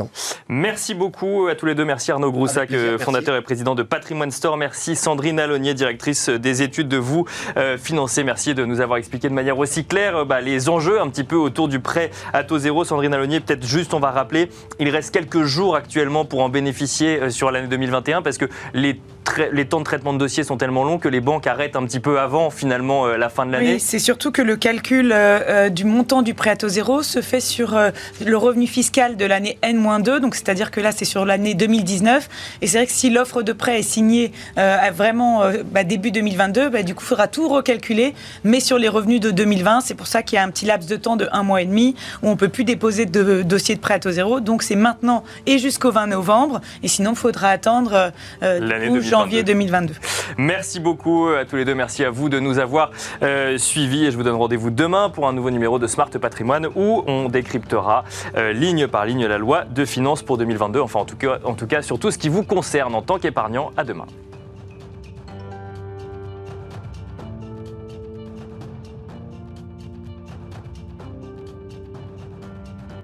Merci 0.48 0.94
beaucoup 0.94 1.48
à 1.48 1.56
tous 1.56 1.66
les 1.66 1.76
deux. 1.76 1.86
Merci 1.86 2.12
Arnaud 2.12 2.32
Groussac, 2.32 2.72
euh, 2.72 2.98
fondateur 2.98 3.36
et 3.36 3.42
président 3.42 3.76
de 3.76 3.84
Patrimoine 3.84 4.32
Store. 4.32 4.58
Merci 4.58 4.96
Sandrine 4.96 5.40
Alonier, 5.40 5.74
directrice 5.74 6.30
des 6.30 6.62
études 6.62 6.88
de 6.88 6.98
vous 6.98 7.26
euh, 7.58 7.78
financer. 7.78 8.24
Merci 8.24 8.54
de 8.54 8.66
nous 8.66 8.82
avoir 8.82 8.98
expliqué 8.98 9.30
de 9.30 9.34
manière 9.34 9.58
aussi 9.58 9.86
claire 9.86 10.18
euh, 10.18 10.26
bah, 10.26 10.42
les 10.42 10.70
enjeux 10.70 11.02
un 11.02 11.10
petit 11.10 11.24
peu 11.24 11.36
autour 11.36 11.68
du 11.68 11.80
prêt 11.80 12.12
à 12.34 12.44
taux 12.44 12.60
zéro. 12.60 12.84
Sandrine 12.84 13.14
Alonier, 13.14 13.40
peut-être 13.40 13.66
juste 13.66 13.94
on 13.94 14.00
va 14.00 14.12
rappeler, 14.12 14.50
il 14.80 14.90
reste 14.90 15.14
quelques 15.14 15.44
jours 15.44 15.76
actuellement 15.76 16.26
pour 16.26 16.42
en 16.42 16.50
bénéficier 16.50 17.30
sur 17.30 17.52
l'année 17.52 17.68
2021 17.68 18.22
parce 18.22 18.38
que 18.38 18.46
les 18.74 19.00
les 19.52 19.66
temps 19.66 19.80
de 19.80 19.86
traitement 19.86 20.14
de 20.14 20.18
dossiers 20.18 20.44
sont 20.44 20.58
tellement 20.58 20.84
longs 20.84 20.98
que 20.98 21.10
les 21.10 21.22
banques 21.22 21.48
arrêtent 21.48 21.76
un 21.76 21.86
petit 21.86 22.00
peu 22.00 22.20
avant 22.20 22.50
finalement 22.50 23.08
la 23.08 23.30
fin 23.30 23.46
de 23.46 23.52
l'année. 23.52 23.74
Oui, 23.74 23.80
c'est 23.80 24.00
surtout 24.00 24.32
que 24.32 24.42
le 24.42 24.56
calcul 24.56 25.14
du 25.72 25.86
montant 25.86 26.22
du 26.22 26.34
prêt 26.34 26.52
à 26.52 26.56
taux 26.56 26.70
zéro 26.70 27.04
se 27.04 27.22
fait 27.22 27.40
sur 27.40 27.78
le 28.26 28.38
revenu 28.38 28.68
fiscal 28.68 29.18
de 29.18 29.26
l'année 29.26 29.58
N-2, 29.62 30.20
donc 30.20 30.36
c'est-à-dire 30.36 30.72
que 30.72 30.80
là, 30.80 30.92
c'est 30.92 31.06
sur 31.06 31.26
l'année 31.26 31.54
2019. 31.54 32.30
Et 32.62 32.68
c'est 32.68 32.78
vrai 32.78 32.88
que 32.88 32.92
si 32.92 33.10
l'offre 33.10 33.42
de 33.42 33.54
prêt 33.54 33.80
est 33.80 33.84
signée 33.84 34.32
euh, 34.58 34.78
vraiment 34.94 35.44
euh, 35.44 35.64
bah, 35.66 35.84
début 35.84 36.12
2022, 36.12 36.70
bah, 36.70 36.84
du 36.84 36.96
coup, 36.96 37.04
il 37.04 37.08
faudra 37.08 37.28
tout 37.28 37.48
recalculer, 37.48 38.14
mais 38.44 38.60
sur 38.60 38.78
les 38.78 38.90
revenus 38.90 39.20
de 39.20 39.32
2020. 39.32 39.82
C'est 39.82 39.94
pour 39.94 40.08
ça 40.08 40.24
qu'il 40.24 40.38
y 40.38 40.40
a 40.40 40.44
un 40.44 40.50
petit 40.50 40.66
laps 40.66 40.90
de 40.90 40.96
temps 40.96 41.16
de 41.16 41.28
un 41.32 41.44
mois 41.44 41.62
et 41.62 41.66
demi 41.66 41.96
où 42.22 42.28
on 42.28 42.32
ne 42.32 42.36
peut 42.36 42.50
plus 42.50 42.64
déposer 42.64 43.06
de 43.06 43.42
dossier 43.42 43.76
de 43.76 43.80
prêt 43.80 43.96
à 43.96 44.00
taux 44.00 44.12
zéro. 44.12 44.40
Donc 44.40 44.64
c'est 44.64 44.76
maintenant 44.76 45.24
et 45.46 45.58
jusqu'au 45.58 45.92
20 45.92 46.08
novembre. 46.08 46.62
Et 46.84 46.88
sinon, 46.88 47.12
il 47.12 47.18
faudra 47.18 47.50
attendre 47.50 48.12
euh, 48.44 48.60
janvier 49.26 49.44
2022. 49.44 49.94
Merci 50.38 50.80
beaucoup 50.80 51.28
à 51.28 51.46
tous 51.46 51.56
les 51.56 51.66
deux. 51.66 51.76
Merci 51.76 52.04
à 52.04 52.12
vous 52.12 52.30
de 52.30 52.40
nous 52.40 52.60
avoir 52.60 52.92
suivis. 53.58 54.06
Et 54.06 54.12
je 54.12 54.18
vous 54.18 54.24
donne 54.24 54.36
rendez-vous 54.36 54.70
demain 54.70 55.10
pour 55.10 55.28
un 55.28 55.34
nouveau 55.34 55.50
numéro 55.50 55.80
de 55.80 55.88
Smart 55.88 56.10
Patrimoine 56.10 56.68
où 56.76 57.04
on 57.08 57.28
décryptera 57.30 58.04
ligne 58.54 58.88
par 58.88 59.06
ligne 59.06 59.26
la 59.26 59.38
loi 59.38 59.66
de 59.66 59.84
finances 59.86 60.22
pour 60.22 60.38
2022. 60.38 60.80
Enfin, 60.80 61.00
en 61.00 61.06
tout 61.06 61.18
cas, 61.18 61.40
en 61.44 61.54
tout 61.54 61.68
cas 61.68 61.82
sur 61.82 62.00
tout 62.00 62.12
ce 62.12 62.18
qui 62.18 62.30
vous 62.30 62.44
concerne 62.44 62.94
en 62.94 63.02
tant 63.02 63.18
qu'épargnant. 63.18 63.72
À 63.78 63.84
demain. 63.84 64.06